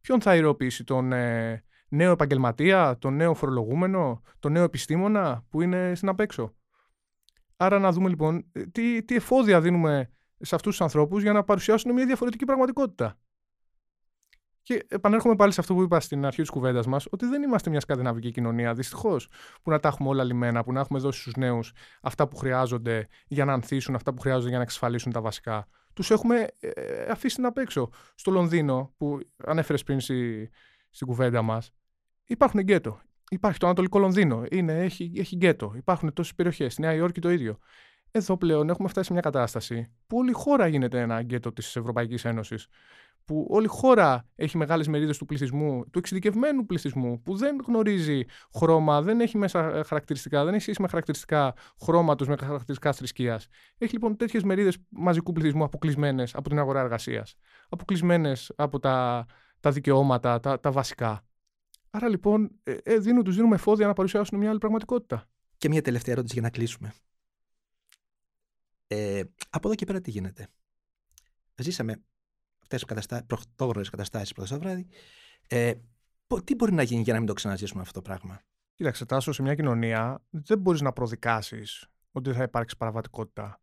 [0.00, 5.92] Ποιον θα ηρωοποιήσει, τον ε, νέο επαγγελματία, τον νέο φορολογούμενο, τον νέο επιστήμονα που είναι
[5.94, 6.54] στην απέξω.
[7.56, 11.44] Άρα να δούμε λοιπόν ε, τι, τι εφόδια δίνουμε σε αυτούς τους ανθρώπους για να
[11.44, 13.18] παρουσιάσουν μια διαφορετική πραγματικότητα.
[14.62, 17.70] Και επανέρχομαι πάλι σε αυτό που είπα στην αρχή της κουβέντας μας, ότι δεν είμαστε
[17.70, 19.28] μια σκανδιναβική κοινωνία, δυστυχώς,
[19.62, 23.08] που να τα έχουμε όλα λιμένα, που να έχουμε δώσει στους νέους αυτά που χρειάζονται
[23.26, 26.70] για να ανθίσουν, αυτά που χρειάζονται για να εξασφαλίσουν τα βασικά Τους έχουμε ε,
[27.10, 27.88] αφήσει να έξω.
[28.14, 30.50] Στο Λονδίνο, που ανέφερες πριν στη,
[30.90, 31.70] στην κουβέντα μας,
[32.24, 33.00] υπάρχουν γκέτο.
[33.30, 34.44] Υπάρχει το Ανατολικό Λονδίνο.
[34.50, 35.72] Είναι, έχει, έχει γκέτο.
[35.76, 36.72] Υπάρχουν τόσες περιοχές.
[36.72, 37.58] Στη Νέα Υόρκη το ίδιο.
[38.10, 41.76] Εδώ πλέον έχουμε φτάσει σε μια κατάσταση που όλη η χώρα γίνεται ένα γκέτο της
[41.76, 42.66] Ευρωπαϊκής Ένωσης
[43.30, 48.24] που όλη η χώρα έχει μεγάλες μερίδες του πληθυσμού, του εξειδικευμένου πληθυσμού, που δεν γνωρίζει
[48.54, 53.46] χρώμα, δεν έχει μέσα ε, χαρακτηριστικά, δεν έχει σχέση με χαρακτηριστικά χρώματος, με χαρακτηριστικά θρησκείας.
[53.78, 57.36] Έχει λοιπόν τέτοιες μερίδες μαζικού πληθυσμού αποκλεισμένες από την αγορά εργασίας,
[57.68, 59.26] αποκλεισμένες από τα,
[59.60, 61.24] τα δικαιώματα, τα, τα βασικά.
[61.90, 65.28] Άρα λοιπόν ε, ε, δίνουν, τους δίνουμε εφόδια να παρουσιάσουν μια άλλη πραγματικότητα.
[65.58, 66.92] Και μια τελευταία ερώτηση για να κλείσουμε.
[68.86, 70.48] Ε, από εδώ και πέρα τι γίνεται;
[71.56, 72.02] Ζήσαμε
[72.70, 74.86] αυτές τι καταστάσει, πρωτόγνωρες καταστάσεις το βράδυ.
[75.48, 75.72] Ε,
[76.44, 78.40] τι μπορεί να γίνει για να μην το ξαναζήσουμε αυτό το πράγμα;
[78.74, 83.60] Κοίταξε, Τάσο, σε μια κοινωνία δεν μπορείς να προδικάσεις ότι θα υπάρξει παραβατικότητα.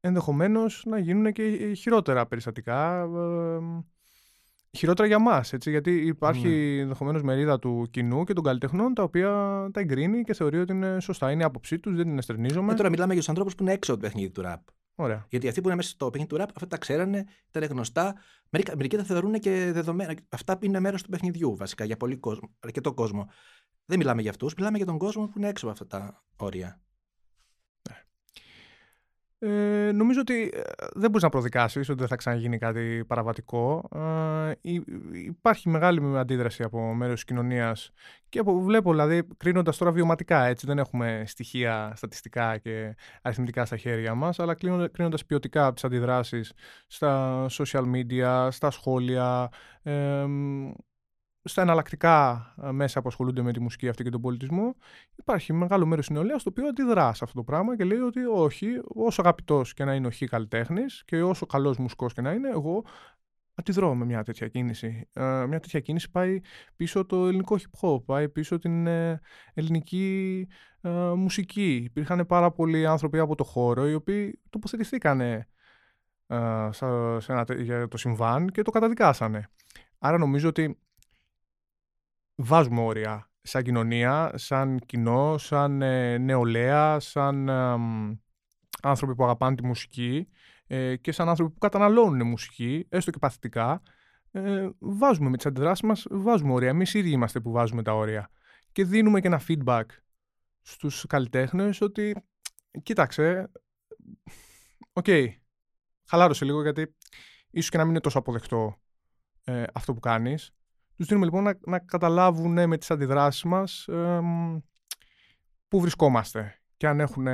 [0.00, 3.00] Ενδεχομένως να γίνουν και χειρότερα περιστατικά.
[3.00, 3.58] Ε,
[4.76, 6.80] χειρότερα για εμά, γιατί υπάρχει ναι.
[6.80, 9.30] ενδεχομένως μερίδα του κοινού και των καλλιτεχνών τα οποία
[9.72, 11.30] τα εγκρίνει και θεωρεί ότι είναι σωστά.
[11.30, 12.72] Είναι η άποψή τους, δεν την εστερνίζομαι.
[12.72, 14.60] Ε, τώρα μιλάμε για τους ανθρώπους που είναι έξω από το παιχνίδι του ραπ.
[15.00, 15.26] Ωραία.
[15.28, 18.14] Γιατί αυτοί που είναι μέσα στο παιχνίδι του ραπ, αυτά τα ξέρανε, ήταν γνωστά.
[18.50, 20.14] Μερικοί, μερικοί τα θεωρούν και δεδομένα.
[20.28, 23.28] Αυτά είναι μέρος του παιχνιδιού βασικά για πολύ κόσμο, αρκετό κόσμο.
[23.84, 26.80] Δεν μιλάμε για αυτούς, μιλάμε για τον κόσμο που είναι έξω από αυτά τα όρια.
[29.40, 30.60] Ε, νομίζω ότι ε,
[30.92, 33.88] δεν μπορείς να προδικάσεις ότι δεν θα ξαναγίνει κάτι παραβατικό.
[33.94, 34.52] Ε,
[35.12, 37.92] υπάρχει μεγάλη αντίδραση από μέρος της κοινωνίας
[38.28, 43.76] και από, βλέπω, δηλαδή, κρίνοντας τώρα βιωματικά, έτσι, δεν έχουμε στοιχεία στατιστικά και αριθμητικά στα
[43.76, 44.54] χέρια μας, αλλά
[44.92, 46.52] κρίνοντας ποιοτικά από τις αντιδράσεις
[46.86, 49.48] στα social media, στα σχόλια,
[49.82, 50.26] ε,
[51.48, 54.76] στα εναλλακτικά ε, μέσα που ασχολούνται με τη μουσική αυτή και τον πολιτισμό,
[55.16, 58.24] υπάρχει μεγάλο μέρος της νεολαίας το οποίο αντιδρά σε αυτό το πράγμα και λέει ότι
[58.24, 62.32] όχι, όσο αγαπητός και να είναι ο χ καλλιτέχνης και όσο καλός μουσικός και να
[62.32, 62.84] είναι, εγώ
[63.54, 65.08] αντιδρώ με μια τέτοια κίνηση.
[65.12, 66.40] Ε, μια τέτοια κίνηση πάει
[66.76, 69.20] πίσω το ελληνικό hip hop, πάει πίσω την ε,
[69.54, 70.46] ελληνική
[71.16, 71.82] μουσική.
[71.84, 75.20] Υπήρχαν πάρα πολλοί άνθρωποι από το χώρο οι οποίοι τοποθετηθήκαν
[77.58, 79.48] για το συμβάν και το καταδικάσανε.
[79.98, 80.78] Άρα νομίζω ότι
[82.38, 87.48] βάζουμε όρια σαν κοινωνία, σαν κοινό, σαν ε, νεολαία, σαν
[88.82, 90.28] άνθρωποι που αγαπάνε τη μουσική
[90.66, 93.82] ε, και σαν άνθρωποι που καταναλώνουν μουσική, έστω και παθητικά,
[94.30, 96.68] ε, βάζουμε με τις αντιδράσεις μας, βάζουμε όρια.
[96.68, 98.30] Εμείς ίδιοι είμαστε που βάζουμε τα όρια.
[98.72, 99.84] Και δίνουμε και ένα feedback
[100.62, 102.16] στους καλλιτέχνες ότι
[102.82, 103.50] κοίταξε,
[104.92, 105.26] OK, okay,
[106.08, 106.96] χαλάρωσε λίγο γιατί
[107.50, 108.80] ίσως και να μην είναι τόσο αποδεκτό
[109.44, 110.52] ε, αυτό που κάνεις
[110.98, 114.20] τους δίνουμε λοιπόν να, να καταλάβουν με τις αντιδράσεις μας ε,
[115.68, 117.24] πού βρισκόμαστε και αν, έχουν,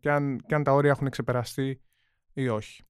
[0.00, 1.80] και, αν, και αν τα όρια έχουν ξεπεραστεί
[2.32, 2.82] ή όχι.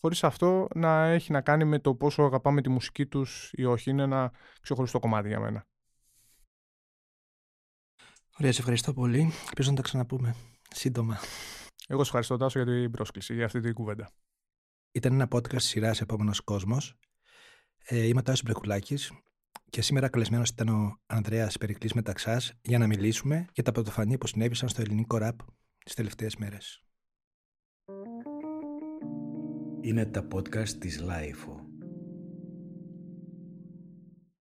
[0.00, 3.90] Χωρίς αυτό να έχει να κάνει με το πόσο αγαπάμε τη μουσική τους ή όχι.
[3.90, 5.66] Είναι ένα ξεχωριστό κομμάτι για μένα.
[8.38, 9.32] Ωραία, σε ευχαριστώ πολύ.
[9.46, 10.34] Ελπίζω να τα ξαναπούμε
[10.70, 11.18] σύντομα.
[11.86, 14.10] Εγώ σε ευχαριστώ Τάσο για την πρόσκληση, για αυτή την κουβέντα.
[14.92, 16.98] Ήταν ένα podcast σειράς Επόμενος Κόσμος.
[17.84, 19.12] Ε, είμαι ο Τάσος Μπρεκουλάκης
[19.74, 24.26] και σήμερα καλεσμένος ήταν ο Ανδρέας Περικλής Μεταξάς για να μιλήσουμε για τα πρωτοφανή που
[24.26, 25.38] συνέβησαν στο ελληνικό ραπ
[25.84, 26.82] τις τελευταίες μέρες.
[29.80, 31.63] Είναι τα podcast της LiFO.